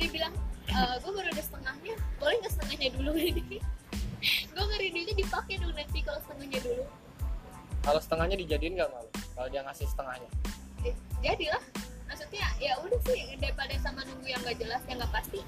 [0.01, 0.33] Dia bilang
[0.65, 1.95] e, gue baru ada setengahnya.
[2.17, 3.11] Boleh nggak setengahnya dulu?
[3.21, 3.61] Ini
[4.51, 6.83] gue ngeri duitnya dipakai dong nanti kalau setengahnya dulu.
[7.85, 10.29] Kalau setengahnya dijadiin nggak malu kalau dia ngasih setengahnya.
[10.89, 11.63] Eh, jadilah.
[12.09, 15.45] Maksudnya ya udah sih daripada sama nunggu yang gak jelas yang gak pasti.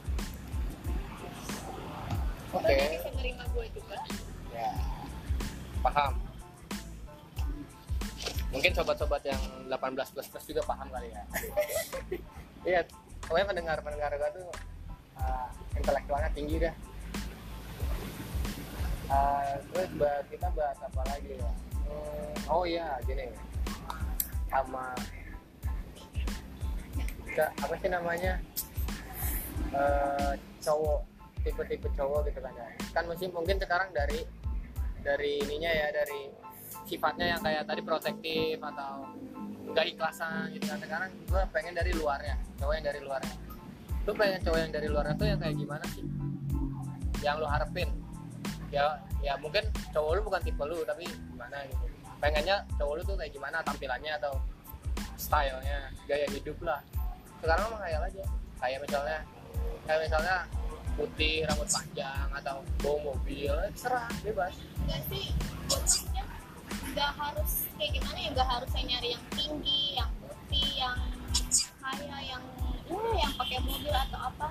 [2.53, 2.69] Oke.
[2.69, 3.97] Dia bisa nerima gue juga.
[4.53, 4.69] Ya
[5.81, 6.13] paham.
[8.51, 11.23] Mungkin sobat-sobat yang 18 plus plus juga paham kali ya.
[12.61, 12.85] Iya
[13.25, 14.49] pokoknya pendengar pendengar gue tuh
[15.17, 16.75] uh, intelektualnya tinggi dah.
[19.09, 21.51] Uh, terus bahas, kita bahas apa lagi ya?
[21.89, 23.33] Hmm, oh iya gini.
[24.53, 24.93] Sama
[27.39, 28.37] apa sih namanya?
[29.71, 30.99] Eh, cowok
[31.47, 32.67] tipe-tipe cowok gitu kan ya.
[32.91, 34.27] Kan mungkin mungkin sekarang dari
[35.01, 36.29] dari ininya ya dari
[36.85, 39.09] sifatnya yang kayak tadi protektif atau
[39.71, 40.65] nggak ikhlasan gitu.
[40.69, 43.35] Kan sekarang gue pengen dari luarnya cowok yang dari luarnya.
[44.05, 46.05] Lu pengen cowok yang dari luarnya tuh yang kayak gimana sih?
[47.21, 47.89] Yang lu harapin?
[48.71, 51.85] Ya ya mungkin cowok lu bukan tipe lu tapi gimana gitu.
[52.21, 54.33] Pengennya cowok lu tuh kayak gimana tampilannya atau
[55.17, 56.81] stylenya gaya hidup lah.
[57.41, 58.23] Sekarang mah khayal aja.
[58.61, 59.19] Kayak misalnya
[59.89, 60.35] kayak misalnya
[60.99, 64.53] putih rambut panjang atau bawa mobil serah bebas
[64.85, 65.25] Enggak sih,
[65.69, 66.23] maksudnya
[66.91, 70.97] nggak harus kayak gimana ya, nggak harus saya nyari yang tinggi, yang putih, yang
[71.81, 72.43] kaya, yang
[72.87, 74.47] ya, yang pakai mobil atau apa.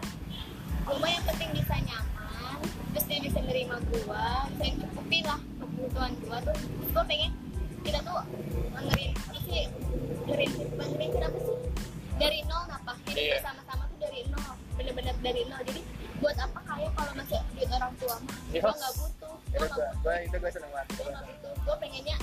[0.81, 2.57] Gue mah yang penting bisa nyaman,
[2.95, 6.57] terus dia bisa nerima gue, bisa yang cukupin lah kebutuhan gue tuh.
[6.91, 7.31] Gue pengen
[7.85, 8.17] kita tuh
[8.75, 9.65] ngerin apa sih,
[10.27, 11.57] ngerin bukan ngerintis apa sih?
[12.21, 12.93] Dari nol apa?
[13.09, 13.33] Hidup Iya.
[13.37, 15.61] bersama-sama tuh dari nol, bener-bener dari nol.
[15.65, 15.81] Jadi
[16.21, 18.37] buat apa kaya kalau masih duit orang tua mah?
[18.53, 18.65] Yes.
[18.65, 19.20] nggak butuh.
[19.51, 19.67] Itu
[20.01, 20.89] Gue itu gue seneng banget.
[21.67, 22.17] Gue pengennya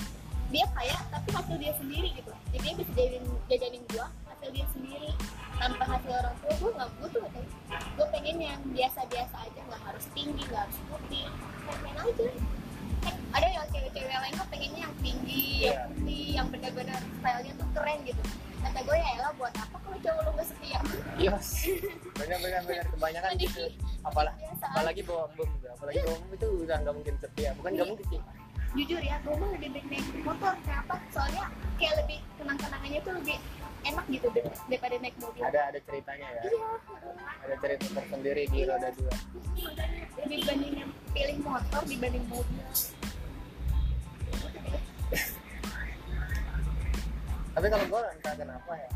[0.48, 2.32] dia kaya tapi hasil dia sendiri gitu.
[2.52, 5.10] Jadi dia bisa jajanin jajanin gue hasil dia sendiri.
[5.58, 10.04] Tanpa hasil orang tua gue nggak butuh gitu gue pengen yang biasa-biasa aja nggak harus
[10.16, 11.26] tinggi nggak harus putih.
[11.68, 12.26] Pengen aja.
[12.98, 15.86] Kan ada yang cewek-cewek lain mah pengennya yang tinggi yang Iya.
[15.90, 18.22] putih yang benar-benar stylenya tuh keren gitu
[18.58, 20.80] kata gue ya elah buat apa kalau cowok lu gak setia?
[21.18, 21.48] Yes
[22.18, 22.84] banyak banyak banyak.
[22.94, 23.64] Kebanyakan gitu.
[24.02, 27.50] Apalah biasa apalagi bawa bom apalagi bawa bom itu udah nggak mungkin setia.
[27.58, 28.20] Bukan nggak mungkin sih.
[28.76, 30.52] Jujur ya gue mah lebih baik naik motor.
[30.62, 30.94] Kenapa?
[31.14, 31.44] Soalnya
[31.80, 33.36] kayak lebih kenang-kenangannya tuh lebih
[33.86, 35.40] enak gitu dar- daripada naik mobil.
[35.40, 36.42] Ada ada ceritanya ya.
[36.44, 36.68] Iya.
[37.48, 39.14] Ada cerita tersendiri di roda dua.
[40.28, 42.62] Bandingnya pilih motor dibanding mobil
[47.58, 48.88] tapi kalau gue entah kenapa ya.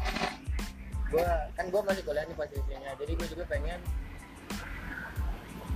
[1.10, 1.26] Gue
[1.58, 2.94] kan gue masih kuliah nih posisinya.
[2.94, 3.82] Jadi gue juga pengen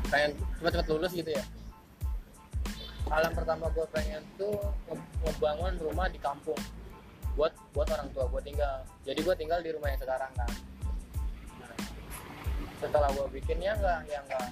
[0.07, 1.43] pengen cepat-cepat lulus gitu ya.
[3.11, 4.55] Yang pertama gue pengen tuh
[4.87, 6.55] nge- ngebangun rumah di kampung.
[7.35, 8.87] Buat buat orang tua gue tinggal.
[9.03, 10.51] Jadi gue tinggal di rumah yang sekarang kan.
[11.59, 11.75] Nah,
[12.79, 14.47] setelah gue bikinnya enggak ya enggak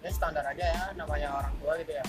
[0.00, 2.06] ya standar aja ya namanya orang tua gitu ya.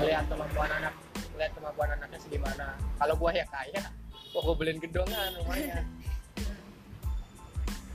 [0.00, 0.96] Melihat kemampuan anak
[1.36, 2.72] lihat kemampuan anaknya segimana.
[2.96, 3.99] Kalau gue ya kaya
[4.30, 5.82] kok gue beliin gedongan rumahnya.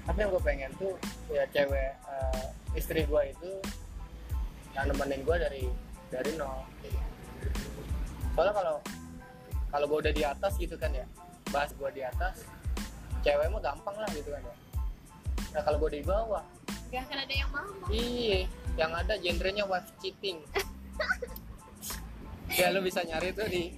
[0.06, 0.94] Tapi yang gue pengen tuh
[1.32, 3.52] ya cewek eh, istri gue itu
[4.76, 5.64] yang nemenin gue dari
[6.12, 6.68] dari nol.
[8.36, 8.76] Soalnya kalau
[9.72, 11.08] kalau gue udah di atas gitu kan ya
[11.50, 12.44] bahas gue di atas
[13.24, 14.56] cewek mah gampang lah gitu kan ya.
[15.56, 16.44] Nah kalau gue di bawah.
[16.92, 20.44] Gak akan ada yang mau iya yang ada genrenya wife cheating.
[22.56, 23.74] Ya lu bisa nyari tuh di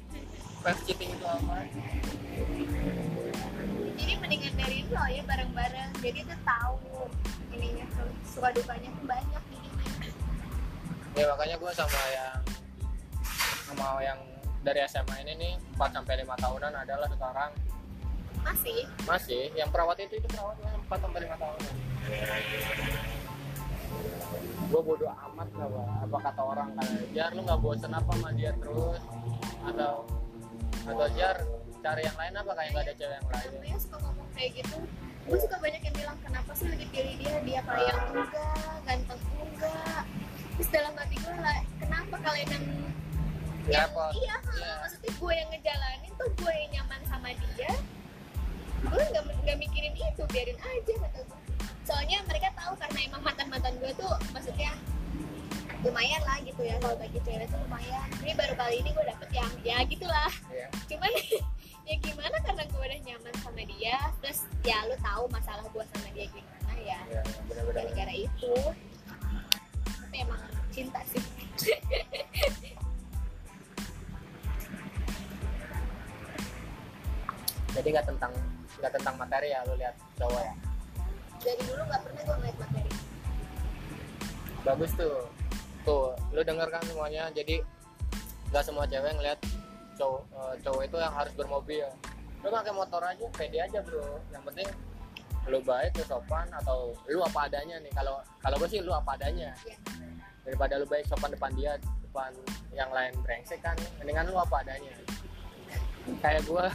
[0.61, 1.65] wife cheating itu apa
[4.67, 5.89] dari nol ya bareng-bareng.
[6.03, 6.75] Jadi tuh tahu
[7.55, 10.11] ininya tuh suka dukanya tuh banyak jadinya.
[11.15, 12.35] Ya makanya gue sama yang
[13.63, 14.19] sama yang
[14.67, 17.51] dari SMA ini nih 4 sampai 5 tahunan adalah sekarang.
[18.43, 18.83] Masih?
[19.07, 19.43] Masih.
[19.55, 21.73] Yang perawat itu itu perawat yang 4 sampai 5 tahunan
[24.67, 25.87] gue bodoh amat lah Pak.
[26.03, 28.99] apa kata orang kayak jar lu nggak bosen apa sama dia terus?
[29.63, 30.03] Atau
[30.83, 31.39] atau jar
[31.87, 33.49] cari yang lain apa kayak nggak ada cewek yang lain?
[33.63, 34.77] gue suka ngomong kayak gitu.
[35.23, 37.35] Gue suka banyak yang bilang kenapa sih lagi pilih dia?
[37.47, 38.75] Dia kaya enggak?
[38.83, 40.03] Ganteng enggak?
[40.57, 42.65] Terus dalam hati gue lah kenapa kalian yang
[43.67, 44.71] ya yang- iya, Iya.
[44.83, 47.71] maksudnya gue yang ngejalanin tuh gue yang nyaman sama dia.
[48.83, 51.39] Gue nggak nggak mikirin itu biarin aja kata gue
[51.87, 54.75] soalnya mereka tahu karena emang mantan mantan gue tuh maksudnya
[55.87, 58.07] lumayan lah gitu ya kalau bagi cewek tuh lumayan.
[58.19, 61.11] Ini baru kali ini gue dapet yang ya gitulah ya cuman
[61.87, 62.35] ya gimana?
[62.43, 63.95] Karena gue udah nyaman sama dia.
[64.19, 66.99] Terus ya lu tahu masalah gue sama dia gimana ya.
[67.07, 67.87] Ya benar-benar.
[67.87, 68.53] Gara-gara itu
[69.87, 70.39] tapi emang
[70.71, 71.23] cinta sih.
[77.77, 78.33] Jadi nggak tentang
[78.77, 80.53] nggak tentang materi ya lu lihat cowok ya?
[81.45, 82.91] Dari dulu nggak pernah gue ngeliat materi.
[84.67, 85.29] Bagus tuh.
[85.87, 87.31] Tuh lu denger kan semuanya?
[87.31, 87.63] Jadi
[88.51, 89.39] nggak semua cewek ngeliat
[89.97, 91.87] cowok eh, cowok itu yang harus bermobil.
[92.45, 94.21] Lu pakai motor aja pede aja bro.
[94.29, 94.67] Yang penting
[95.47, 97.91] lu baik lu sopan atau lu apa adanya nih.
[97.91, 99.51] Kalau kalau gue sih lu apa adanya.
[99.65, 99.77] Ya
[100.47, 102.31] daripada lu baik sopan depan dia depan
[102.71, 104.95] yang lain brengsek kan mendingan lu apa adanya.
[106.23, 106.65] Kayak gue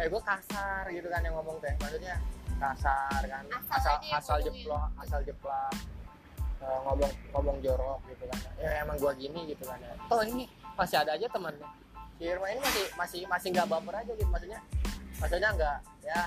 [0.00, 1.76] kayak gue kasar gitu kan yang ngomong teh.
[1.76, 2.16] Maksudnya
[2.58, 5.74] kasar kan Asal asal asal jeplok asal jeplak
[6.58, 8.38] Eh, ngomong ngomong jorok gitu kan.
[8.58, 9.94] Ya emang gue gini gitu kan ya.
[10.10, 11.62] Oh ini masih ada aja temannya
[12.18, 14.60] si Irma ini masih masih masih nggak baper aja gitu maksudnya
[15.22, 16.20] maksudnya nggak ya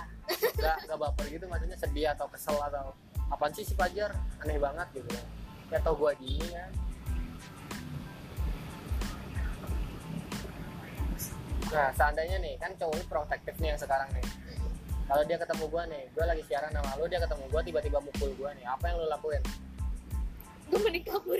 [0.56, 2.96] nggak nggak baper gitu maksudnya sedih atau kesel atau
[3.28, 5.26] apaan sih si Fajar aneh banget gitu kan
[5.72, 6.68] ya tau gue gini ya
[11.72, 14.28] Nah, seandainya nih, kan cowok ini protektif nih yang sekarang nih.
[15.08, 18.36] Kalau dia ketemu gua nih, gua lagi siaran sama lu, dia ketemu gua tiba-tiba mukul
[18.36, 18.68] gua nih.
[18.68, 19.40] Apa yang lu lakuin?
[20.72, 21.40] gue mending kabur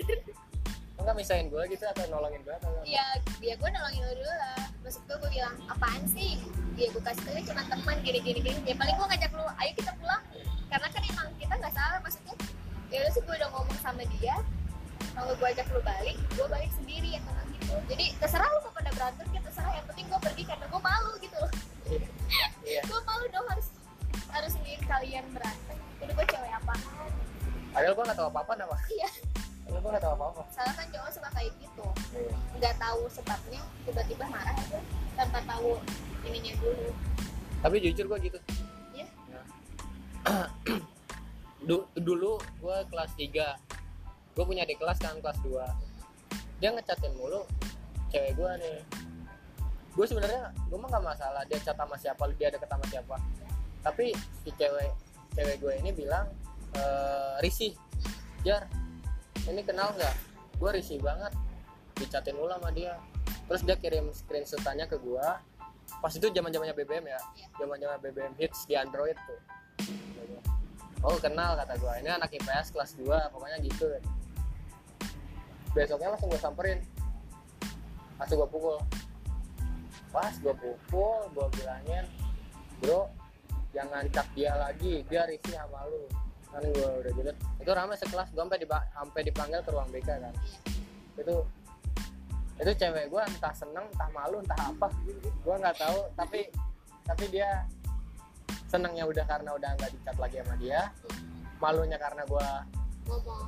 [1.02, 2.86] Enggak misahin gua gitu atau nolongin gua atau apa?
[2.86, 3.06] ya
[3.42, 4.62] ya gue nolongin lo dulu lah.
[4.86, 6.38] Maksud gue gue bilang apaan sih?
[6.78, 8.40] Ya gue kasih tau cuma teman gini gini.
[8.40, 10.22] Gini ya paling gue ngajak lu ayo kita pulang.
[10.70, 12.36] Karena kan emang kita nggak salah maksudnya
[12.94, 14.36] ya udah sih gue udah ngomong sama dia.
[15.12, 17.74] Kalau gue ajak lu balik gue balik sendiri ya karena gitu.
[17.90, 19.72] Jadi terserah lu mau pada berantem ya terserah.
[19.74, 21.38] Yang penting gue pergi karena gue malu gitu.
[21.42, 21.52] Loh
[22.62, 22.82] Iya.
[22.94, 23.68] gue malu dong harus
[24.30, 25.78] harus sendiri kalian berantem.
[25.98, 27.10] Udah gue cewek apaan?
[27.72, 28.76] Padahal gua nggak tahu apa-apa nama.
[28.92, 29.10] iya
[29.66, 30.42] Padahal gua nggak tahu apa-apa.
[30.52, 31.86] salah kan cowok suka kayak gitu
[32.60, 34.80] nggak tahu sebabnya tiba-tiba marah aja
[35.18, 35.80] tanpa tahu
[36.26, 36.90] ininya dulu
[37.62, 38.40] Tapi jujur gua gitu.
[38.98, 39.08] Iya.
[39.30, 39.42] Ya.
[41.62, 43.30] Du- dulu gua kelas 3
[44.32, 45.62] gue punya di kelas kan kelas 2
[46.64, 47.44] dia ngecatin mulu
[48.10, 48.80] cewek gua nih
[49.92, 53.16] gue sebenarnya gue mah nggak masalah dia chat sama siapa dia deket sama siapa
[53.84, 54.88] tapi si cewek
[55.36, 56.32] cewek gue ini bilang
[56.80, 57.76] eh risih
[58.48, 58.64] jar
[59.50, 60.16] ini kenal nggak?
[60.62, 61.34] Gue risih banget.
[61.98, 62.98] Dicatin mulu sama dia.
[63.50, 65.28] Terus dia kirim screenshotannya ke gue
[66.00, 67.20] pas itu zaman zamannya BBM ya?
[67.60, 69.42] Zaman zaman BBM hits di Android tuh.
[71.02, 73.90] Oh kenal kata gue ini anak IPS kelas 2 pokoknya gitu.
[75.76, 76.80] Besoknya langsung gue samperin.
[78.22, 78.78] Langsung gue pukul.
[80.14, 82.06] Pas gue pukul gue bilangin
[82.80, 83.10] bro
[83.76, 85.04] jangan cap dia lagi.
[85.12, 86.21] Dia risih sama lu
[86.52, 87.36] kan gue udah jelas.
[87.58, 90.34] Itu ramai sekelas gue sampai dipa- sampai dipanggil ke ruang BK kan.
[91.18, 91.36] Itu
[92.62, 94.88] itu cewek gue entah seneng entah malu entah apa.
[95.42, 96.52] Gue nggak tahu tapi
[97.08, 97.66] tapi dia
[98.68, 100.82] senengnya udah karena udah nggak dicat lagi sama dia.
[101.64, 102.48] Malunya karena gue
[103.08, 103.42] ngomong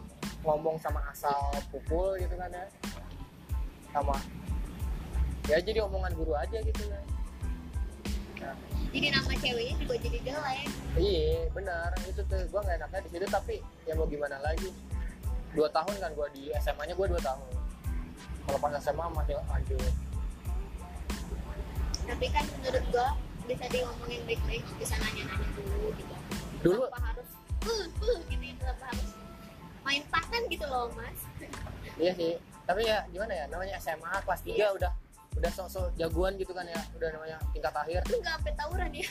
[0.44, 2.66] ngomong sama asal pukul gitu kan ya.
[3.92, 4.18] Sama
[5.52, 7.04] ya jadi omongan guru aja gitu kan
[8.94, 10.68] jadi nama ceweknya juga jadi jelek.
[10.94, 11.90] Iya benar.
[12.06, 13.56] Itu tuh gue nggak enaknya di situ tapi
[13.90, 14.70] ya mau gimana lagi?
[15.54, 17.46] Dua tahun kan gue di SMA nya gue dua tahun.
[18.46, 19.94] Kalau pas SMA masih lanjut.
[22.04, 23.08] Tapi kan menurut gua
[23.44, 26.16] bisa diomongin baik-baik bisa nanya-nanya dulu gitu.
[26.64, 26.84] Dulu?
[26.92, 27.30] Tanpa harus
[27.64, 29.10] uh uh gitu ya tanpa harus
[29.84, 31.20] main tangan gitu loh mas.
[31.96, 32.34] Iya sih.
[32.64, 33.46] Tapi ya gimana ya?
[33.48, 34.68] Namanya SMA kelas 3 Iya.
[34.76, 34.92] udah
[35.34, 38.02] udah sok-sok jagoan gitu kan ya udah namanya tingkat akhir.
[38.10, 39.08] Lu nggak sampai tawuran ya?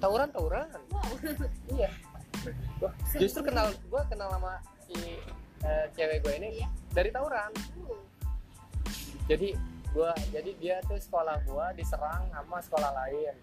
[0.00, 0.68] Tawuran tawuran.
[0.90, 1.10] Wow.
[1.70, 1.90] Iya.
[2.80, 2.90] Gua
[3.20, 4.52] justru kenal gue kenal sama
[4.88, 4.96] si
[5.60, 6.68] eh, cewek gue ini Iya.
[6.96, 7.50] dari tawuran.
[7.84, 8.00] Uh,
[9.28, 9.54] jadi
[9.92, 13.34] gua jadi dia tuh sekolah gua diserang sama sekolah lain.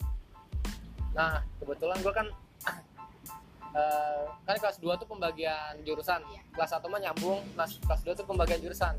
[1.13, 2.27] Nah kebetulan gua kan
[3.77, 6.21] eh, kan kelas 2 tuh pembagian jurusan.
[6.27, 6.41] Iya.
[6.57, 8.97] kelas 1 mah nyambung kelas kelas 2 tuh pembagian jurusan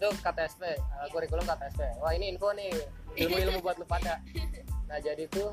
[0.00, 2.72] itu KTSP eh, kurikulum KTSP wah ini info nih
[3.20, 4.16] ilmu-ilmu buat lu pada.
[4.88, 5.52] Nah jadi tuh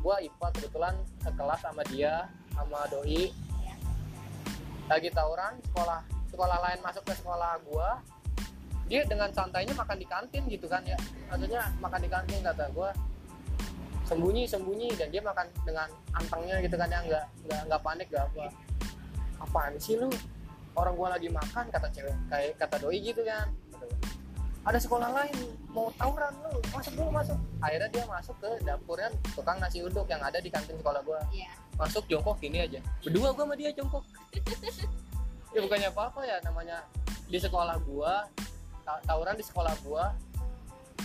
[0.00, 2.24] gua IPA kebetulan sekelas sama dia
[2.56, 3.28] sama doi.
[3.28, 3.74] Iya.
[4.88, 6.00] lagi tawuran sekolah
[6.32, 8.00] sekolah lain masuk ke sekolah gua.
[8.88, 10.96] Dia dengan santainya makan di kantin gitu kan ya.
[11.28, 12.96] Maksudnya makan di kantin kata gua.
[14.08, 17.00] Sembunyi sembunyi dan dia makan dengan antengnya gitu kan ya.
[17.04, 18.44] Nggak nggak nggak panik nggak apa.
[19.44, 20.08] Apaan sih lu?
[20.72, 23.52] Orang gua lagi makan kata cewek kayak kata doi gitu kan
[24.62, 25.34] ada sekolah lain
[25.74, 27.38] mau tawuran lu masuk dulu masuk.
[27.58, 31.18] Akhirnya dia masuk ke dapurnya tukang nasi uduk yang ada di kantin sekolah gua.
[31.34, 31.50] Iya.
[31.74, 32.78] Masuk jongkok gini aja.
[33.02, 34.06] Berdua gua sama dia jongkok.
[35.50, 36.86] Ya bukannya apa apa ya namanya
[37.26, 38.22] di sekolah gua
[38.86, 40.14] ta- tawuran di sekolah gua.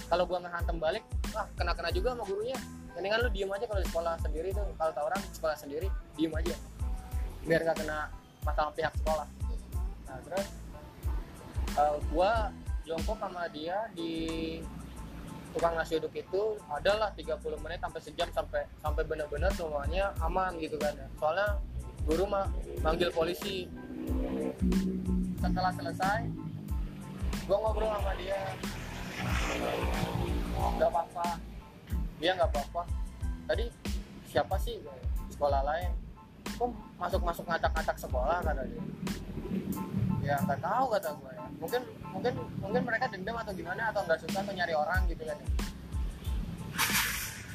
[0.06, 1.04] Kalau gua ngehantem balik
[1.34, 2.58] wah kena kena juga sama gurunya.
[2.94, 6.34] Mendingan lu diem aja kalau di sekolah sendiri tuh kalau tawuran di sekolah sendiri diem
[6.38, 6.54] aja.
[7.42, 8.14] Biar nggak kena
[8.46, 9.28] masalah pihak sekolah.
[10.06, 10.48] Nah terus
[11.74, 12.54] eh, gua
[12.88, 14.16] jongkok sama dia di
[15.52, 20.80] tukang nasi uduk itu adalah 30 menit sampai sejam sampai sampai benar-benar semuanya aman gitu
[20.80, 20.96] kan.
[20.96, 21.08] Ya.
[21.20, 21.60] soalnya
[22.08, 22.48] guru mah
[22.80, 23.68] manggil polisi.
[25.38, 26.32] Setelah selesai
[27.44, 28.40] gua ngobrol sama dia.
[30.80, 31.28] Nggak apa-apa.
[32.24, 32.84] Dia nggak apa-apa.
[33.52, 33.66] Tadi
[34.32, 34.80] siapa sih?
[35.36, 35.92] Sekolah lain.
[36.56, 38.84] Kok masuk-masuk ngacak-ngacak sekolah kata dia.
[40.24, 41.82] Ya nggak tahu kata gue mungkin
[42.14, 45.48] mungkin mungkin mereka dendam atau gimana atau nggak suka atau nyari orang gitu kan ya.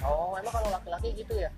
[0.03, 1.51] Oh emang kalau laki-laki gitu ya?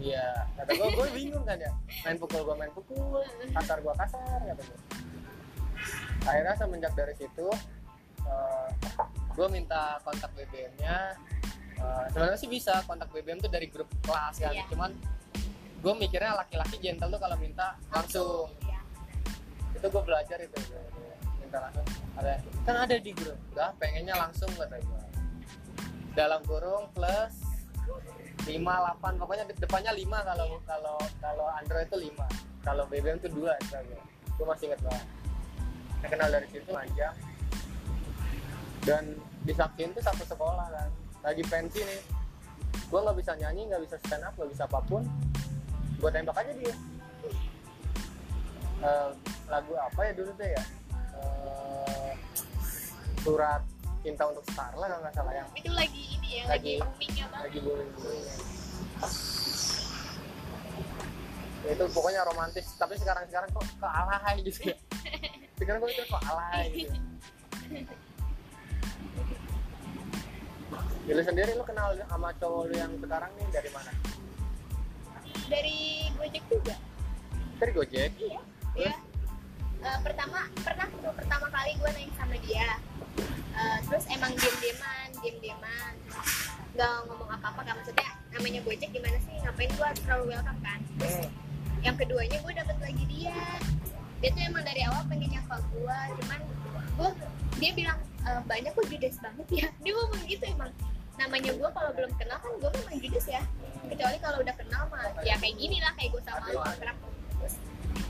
[0.00, 0.48] Iya.
[0.56, 1.72] Kata gue gue bingung kan ya.
[2.08, 3.20] Main pukul gue main pukul.
[3.52, 4.80] Kasar gue kasar kata gue
[6.26, 7.46] akhirnya semenjak dari situ
[8.26, 8.68] uh,
[9.36, 11.14] gue minta kontak BBM-nya
[11.78, 14.52] uh, sebenarnya sih bisa kontak BBM tuh dari grup kelas kan.
[14.52, 14.66] Iya.
[14.72, 14.90] cuman
[15.76, 18.50] gue mikirnya laki-laki gentle tuh kalau minta langsung.
[18.66, 18.80] Ya.
[19.76, 20.58] itu gue belajar itu
[21.46, 21.86] minta langsung
[22.18, 22.32] ada
[22.66, 25.02] kan ada di grup udah pengennya langsung kata gue
[26.18, 27.34] dalam kurung plus
[28.46, 33.30] 5 8 pokoknya de- depannya 5 kalau kalau kalau Android itu 5 kalau BBM itu
[33.30, 33.98] 2 gue
[34.36, 35.06] gue masih inget banget.
[35.96, 37.16] Saya kenal dari situ panjang.
[38.84, 39.02] Dan
[39.48, 40.90] disaksin tuh satu sekolah kan.
[41.24, 42.00] Lagi pensi nih.
[42.92, 45.02] Gue nggak bisa nyanyi nggak bisa stand up nggak bisa apa pun.
[45.96, 46.76] Gue tembak aja dia.
[48.76, 49.10] Eh,
[49.48, 50.62] lagu apa ya dulu tuh ya
[53.22, 53.62] Surat
[54.06, 57.58] cinta untuk Starla kalau nggak salah yang itu lagi ini ya Lagi- boomingnya banget lagi
[57.58, 57.90] booming
[61.66, 64.76] itu pokoknya romantis tapi sekarang sekarang kok kok alay gitu ya
[65.58, 67.82] sekarang gue mikir kok alay gitu ya.
[71.06, 73.90] Ya, lu sendiri lu kenal sama cowok lu yang sekarang nih dari mana?
[75.46, 75.78] dari
[76.18, 76.74] Gojek juga
[77.62, 78.10] Dari Gojek.
[78.18, 78.40] iya
[78.74, 78.90] Terus?
[78.90, 78.94] iya
[79.86, 82.74] Eh, pertama pernah tuh pertama kali gue naik sama dia.
[83.54, 85.94] Eh, terus emang diem dieman diem dieman
[86.76, 89.38] nggak ngomong apa apa kan maksudnya namanya Gojek gimana sih?
[89.46, 90.82] Ngapain gue terlalu welcome kan?
[90.98, 91.30] Terus
[91.86, 93.38] yang keduanya gue dapet lagi dia.
[94.18, 96.40] Dia tuh emang dari awal pengen nyapa gue cuman
[96.98, 97.10] gue
[97.62, 99.66] dia bilang "E, banyak kok judes banget ya?
[99.86, 100.72] Dia ngomong gitu emang.
[101.14, 103.42] Namanya gue kalau belum kenal kan gue memang judes ya.
[103.86, 106.66] Kecuali kalau udah kenal mah ya kayak gini lah kayak gue sama lo
[107.38, 107.54] terus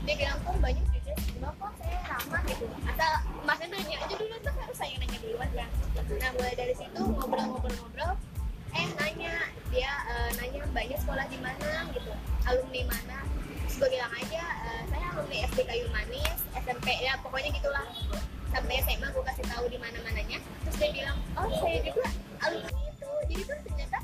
[0.07, 0.96] dia bilang kok banyak
[1.41, 2.65] kok saya ramah gitu.
[2.89, 3.11] Asal
[3.45, 5.69] masnya nanya aja dulu tuh harus saya nanya duluan kan
[6.07, 8.11] nah mulai dari situ ngobrol-ngobrol-ngobrol
[8.73, 9.35] eh nanya.
[9.69, 11.71] Dia eh, nanya banyak sekolah di mana?
[11.93, 12.11] gitu.
[12.47, 13.19] Alumni mana?
[13.67, 17.85] Terus gue bilang aja eh, saya alumni SD Kayu Manis SMP ya pokoknya gitulah.
[18.49, 22.07] Sampai SMA gue kasih tahu di mana mananya terus dia bilang oh saya juga
[22.41, 23.09] alumni itu.
[23.27, 23.97] Jadi tuh ternyata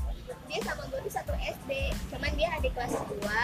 [0.54, 1.72] dia sama gue tuh satu SD
[2.14, 3.42] cuman dia adik kelas gue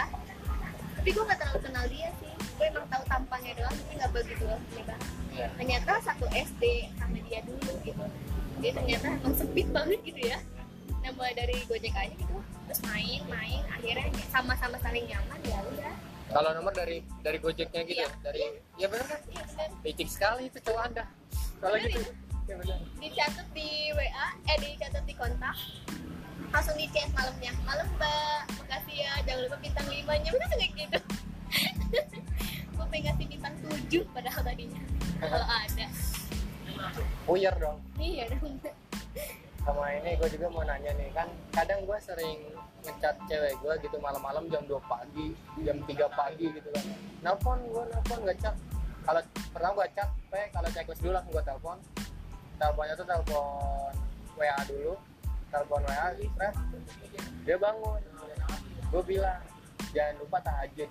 [1.00, 2.29] tapi gue gak terlalu kenal dia sih
[2.60, 5.46] gue emang tahu tampangnya doang tapi nggak begitu ini banget Iya.
[5.56, 6.62] ternyata satu SD
[6.94, 8.04] sama dia dulu gitu
[8.60, 10.38] dia ternyata emang sempit banget gitu ya
[11.00, 12.36] nah mulai dari gojek aja gitu
[12.66, 15.94] terus main main akhirnya sama-sama saling nyaman ya udah
[16.30, 18.06] Kalau nomor dari dari Gojeknya gitu Iya.
[18.06, 18.22] ya?
[18.22, 18.40] Dari
[18.76, 19.18] ya benar kan?
[19.26, 21.04] iya bener Licik sekali itu cowok Anda.
[21.58, 22.06] Kalau gitu.
[22.46, 22.78] Ya benar.
[22.96, 25.56] dicatat di WA eh dicatat di kontak
[26.46, 30.98] langsung di chat malamnya malam mbak makasih ya jangan lupa bintang limanya bener kayak gitu
[32.76, 34.82] gue pengen ngasih bintang tujuh padahal tadinya.
[35.20, 35.86] Kalau ada.
[37.28, 37.78] Puyer dong.
[38.00, 38.56] iya dong
[39.60, 42.40] sama ini gue juga mau nanya nih kan kadang gue sering
[42.80, 46.84] ngecat cewek gue gitu malam-malam jam 2 pagi jam 3 pagi gitu kan.
[47.20, 48.56] Nelpon gue nelpon nggak chat.
[49.04, 49.20] Kalau
[49.52, 51.78] pertama gue chat pe kalau checklist dulu langsung gue telepon.
[52.56, 53.92] Teleponnya tuh telepon
[54.40, 54.94] WA dulu.
[55.52, 56.54] Telepon WA Fred
[57.44, 58.00] dia bangun.
[58.90, 59.40] Gue bilang
[59.92, 60.90] jangan lupa tahajud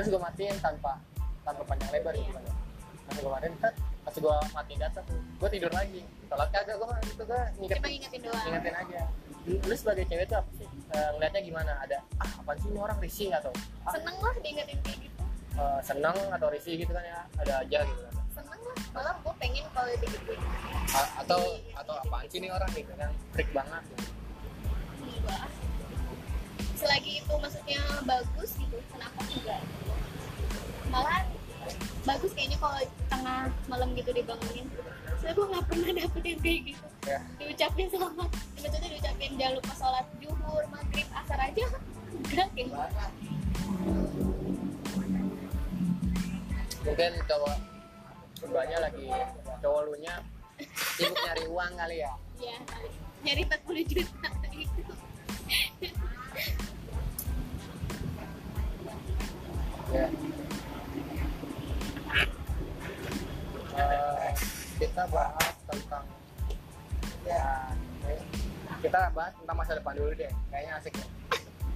[0.00, 0.96] terus gue matiin tanpa
[1.44, 2.44] tanpa panjang lebar gitu kan.
[3.04, 6.00] Langsung gue matiin set pas gue matiin data tuh gue tidur lagi.
[6.32, 8.46] Sholat kagak gue itu gue ngingetin cuma ingetin doang.
[8.48, 9.00] ingetin aja.
[9.44, 10.68] Lu sebagai cewek tuh apa sih?
[10.96, 11.72] Eh, ngeliatnya gimana?
[11.84, 13.52] Ada ah apa sih ini orang risih atau
[13.84, 15.20] ah, seneng lah diingetin kayak gitu.
[15.60, 18.14] Eh, seneng atau risih gitu kan ya ada aja gitu kan.
[18.40, 18.76] Seneng lah.
[18.96, 20.40] Malah gue pengen kalau digituin.
[20.96, 21.40] A- atau
[21.76, 23.12] atau apaan sih ini orang gitu kan?
[23.36, 23.84] Freak banget.
[23.84, 25.28] Gitu.
[26.80, 29.62] Selagi itu maksudnya bagus gitu kenapa enggak?
[30.88, 31.20] Malah
[32.08, 32.80] bagus kayaknya kalau
[33.12, 34.66] tengah malam gitu dibangunin.
[35.20, 36.86] Saya gue nggak pernah dapet yang kayak gitu.
[37.04, 37.20] Ya.
[37.36, 41.66] Diucapin selamat maksudnya diucapin jangan lupa sholat zuhur maghrib asar aja.
[42.32, 42.74] Enggak gitu.
[46.80, 47.56] mungkin cowok
[48.50, 49.12] banyak lagi
[49.60, 50.16] cowok lu nya
[50.96, 52.12] sibuk nyari uang kali ya?
[52.40, 52.56] Ya
[53.20, 54.28] nyari 40 juta.
[54.48, 54.82] gitu
[64.80, 66.04] kita bahas tentang
[67.26, 67.74] ya
[68.80, 71.06] kita bahas tentang masa depan dulu deh kayaknya asik ya.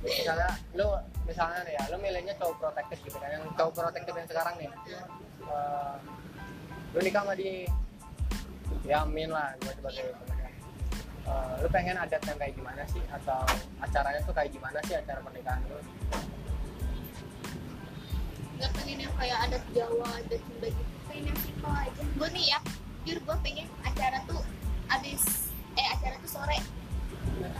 [0.04, 0.88] Misalnya lu
[1.26, 4.70] misalnya nih ya lu milihnya cowok protektif gitu kan yang cowok protektif yang sekarang nih.
[5.44, 5.94] Eh,
[6.94, 7.66] lu nikah sama dia.
[8.86, 10.50] Ya amin lah gue sebagai temennya.
[11.24, 13.02] Eh, lu pengen adat yang kayak gimana sih?
[13.10, 13.42] Atau
[13.82, 15.80] acaranya tuh kayak gimana sih acara pernikahan lu
[18.64, 20.84] nggak pengen yang kayak adat Jawa adat Sunda gitu.
[21.04, 22.02] Pengen yang simpel aja.
[22.16, 22.58] Gue nih ya
[23.04, 24.40] jujur gue pengen acara tuh
[24.88, 26.58] abis eh acara tuh sore.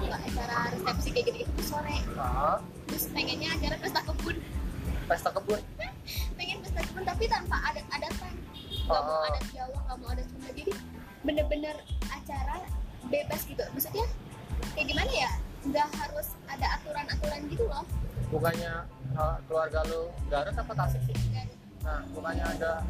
[0.01, 2.01] Nggak acara resepsi kayak gitu itu sore.
[2.17, 2.57] Ah
[2.89, 4.37] terus pengennya acara pesta kebun.
[5.05, 5.61] Pesta kebun?
[6.41, 8.33] Pengen pesta kebun tapi tanpa adat-adatan.
[8.89, 9.29] Nggak mau Oh.
[9.29, 10.49] adat Jawa nggak mau adat Sunda.
[10.57, 10.73] Jadi
[11.21, 11.77] bener-bener
[12.09, 12.65] acara
[13.13, 13.61] bebas gitu.
[13.77, 14.09] Maksudnya
[14.73, 15.33] kayak gimana ya?
[15.69, 17.85] Nggak harus ada aturan-aturan gitu loh
[18.33, 18.73] bukannya
[19.17, 21.17] uh, keluarga lu Garut apa Tasik sih.
[21.33, 21.47] Nggak
[21.85, 22.81] nah bukannya ada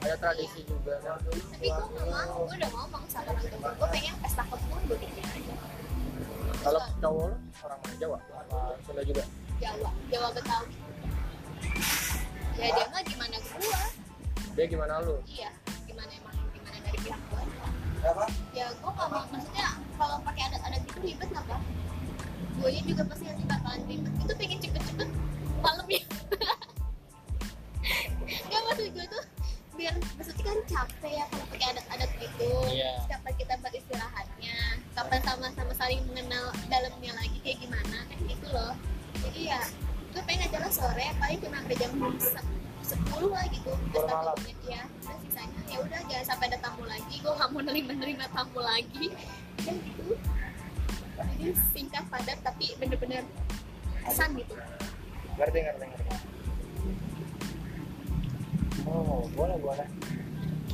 [0.00, 0.98] ada tradisi juga.
[1.04, 3.70] Kan tapi gue nggak mau gue udah ngomong sama orang tua.
[3.76, 5.54] Gue pengen pesta kebun gue bikin aja
[6.60, 7.32] kalau cowok
[7.64, 7.94] orang mana?
[7.96, 8.18] Jawa?
[8.84, 9.24] Sunda juga?
[9.64, 9.90] Jawa.
[10.12, 10.76] Jawa Betawi.
[12.60, 13.82] Ya dia mah gimana gua?
[14.52, 15.16] Dia gimana lu?
[15.24, 15.50] Iya
[15.88, 17.42] gimana emang gimana dari pihak gua?
[18.04, 18.24] Apa?
[18.52, 19.24] Ya gua nggak mau.
[19.32, 21.56] Maksudnya kalau pakai adat-adat gitu ribet apa
[22.60, 25.08] gue juga pasti nanti bakalan ribet itu pengen cepet-cepet
[25.60, 26.02] malam ya
[28.50, 29.24] nggak maksud gue tuh
[29.78, 32.52] biar maksudnya kan capek ya kalau pakai adat-adat gitu.
[32.68, 33.00] Iya.
[33.08, 34.56] kapan kita beristirahatnya
[34.92, 38.76] kapan sama-sama saling mengenal dalamnya lagi kayak gimana kan gitu loh.
[39.24, 39.60] Jadi ya
[40.12, 42.44] gue pengen acara sore paling cuma sampai jam se-
[42.84, 44.36] sepuluh lah gitu Sepuluh malam.
[44.68, 44.82] ya.
[45.00, 48.60] Udah sisanya ya udah jangan sampai ada tamu lagi gue nggak mau nerima nerima tamu
[48.60, 49.04] lagi.
[49.64, 50.12] Dan gitu
[51.24, 53.24] jadi singkat padat tapi bener-bener
[54.04, 54.54] kesan gitu.
[55.36, 56.12] Ngerti ngerti ngerti.
[58.88, 59.88] Oh boleh boleh.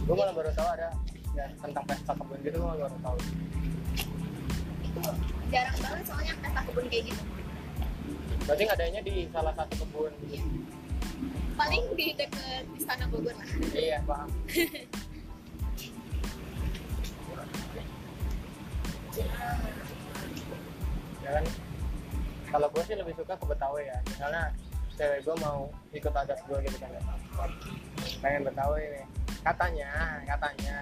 [0.07, 0.95] Gue malah baru tahu ada
[1.37, 3.19] ya tentang pesta kebun gitu gue baru tahu.
[4.87, 5.01] Itu
[5.53, 7.23] jarang banget soalnya pesta kebun kayak gitu.
[8.47, 10.13] Berarti ngadanya di salah satu kebun.
[10.31, 10.43] Iya.
[11.57, 13.49] paling di deket istana Bogor lah.
[13.73, 14.29] Iya paham.
[19.17, 19.25] ya
[21.31, 21.45] kan
[22.47, 23.99] kalau gue sih lebih suka ke Betawi ya.
[24.07, 24.45] Misalnya
[24.97, 26.91] cewek gue mau ikut adat gue gitu kan.
[28.23, 29.07] Pengen Betawi nih.
[29.43, 29.91] Katanya
[30.25, 30.77] katanya.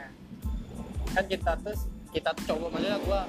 [1.14, 1.76] Kan kita tuh
[2.14, 3.20] kita tuh coba maksudnya gue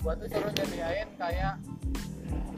[0.00, 1.54] gue tuh suruh nyediain kayak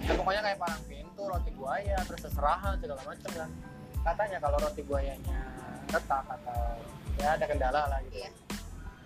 [0.02, 3.50] ya pokoknya kayak palang pintu roti buaya terus seserahan segala macam kan
[4.02, 5.42] katanya kalau roti buayanya
[5.94, 6.74] retak atau
[7.22, 8.26] ya ada kendala lah gitu.
[8.26, 8.30] Iya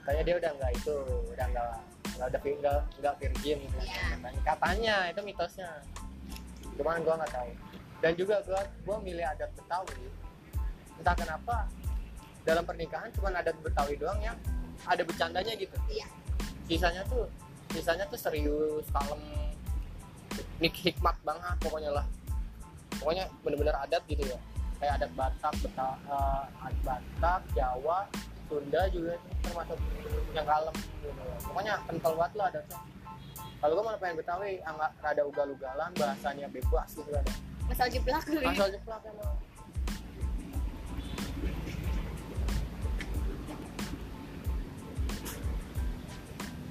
[0.06, 0.94] katanya dia udah nggak itu
[1.34, 1.72] udah nggak
[2.14, 3.58] nggak ada nggak nggak virgin.
[3.58, 5.70] Gitu katanya katanya itu mitosnya.
[6.78, 7.50] Cuman gua nggak tahu.
[7.98, 10.06] Dan juga gua gua milih adat Betawi.
[11.02, 11.66] Entah kenapa
[12.46, 14.38] dalam pernikahan cuma adat Betawi doang yang
[14.86, 15.74] ada bercandanya gitu.
[15.90, 16.06] Iya.
[16.70, 17.26] Sisanya tuh
[17.74, 19.18] sisanya tuh serius kalem.
[20.62, 22.06] Nik hikmat banget pokoknya lah.
[23.02, 24.38] Pokoknya bener-bener adat gitu ya.
[24.78, 28.06] Kayak adat Batak Beta, eh, adat Batak Jawa
[28.46, 29.78] Sunda juga termasuk
[30.34, 31.08] yang kalem gitu.
[31.46, 32.78] Pokoknya kental banget lah adatnya
[33.56, 37.32] kalau gue malah pengen Betawi agak rada ugal-ugalan bahasanya bebas gitu ada.
[37.66, 38.52] Masal jeblak dulu ya.
[38.52, 39.36] asal jeplak emang.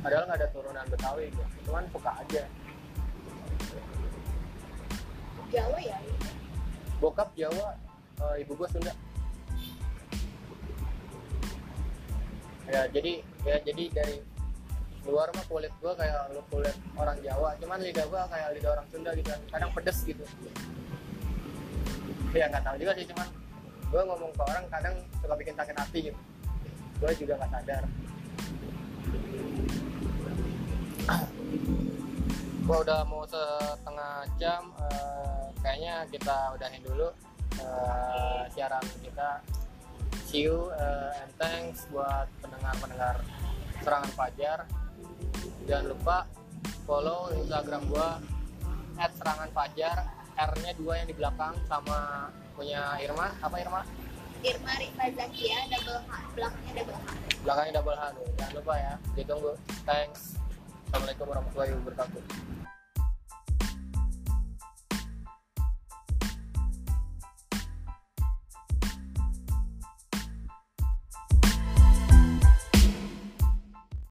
[0.05, 2.43] Padahal nggak ada turunan Betawi gue cuman suka aja.
[5.49, 5.97] Jawa ya?
[7.01, 7.69] Bokap Jawa
[8.21, 8.93] eh, ibu gue Sunda
[12.65, 14.17] ya jadi ya jadi dari
[15.05, 19.13] luar mah kulit gue kayak kulit orang Jawa cuman lidah gue kayak lidah orang Sunda
[19.13, 20.23] gitu kan kadang pedes gitu.
[22.33, 23.27] Ya nggak tahu juga sih cuman
[23.85, 26.19] gue ngomong ke orang kadang suka bikin sakit hati gitu.
[26.97, 27.83] Gue juga nggak sadar.
[32.65, 37.13] Gue udah mau setengah jam eh, kayaknya kita udahin dulu
[37.61, 39.37] eh, siaran kita
[40.25, 43.21] see you eh, and thanks buat pendengar-pendengar
[43.85, 44.59] serangan fajar.
[45.69, 46.17] Jangan lupa
[46.89, 48.17] follow instagram gua
[48.97, 49.97] at serangan fajar.
[50.35, 52.27] R nya dua yang di belakang sama
[52.59, 53.31] punya Irma.
[53.39, 53.81] Apa Irma?
[54.43, 57.07] Irma Rifa Zakia double H belakangnya double H.
[57.45, 58.27] Belakangnya double H tuh.
[58.35, 58.93] jangan lupa ya.
[59.15, 59.51] Ditunggu
[59.87, 60.35] thanks.
[60.91, 62.64] Assalamualaikum warahmatullahi wabarakatuh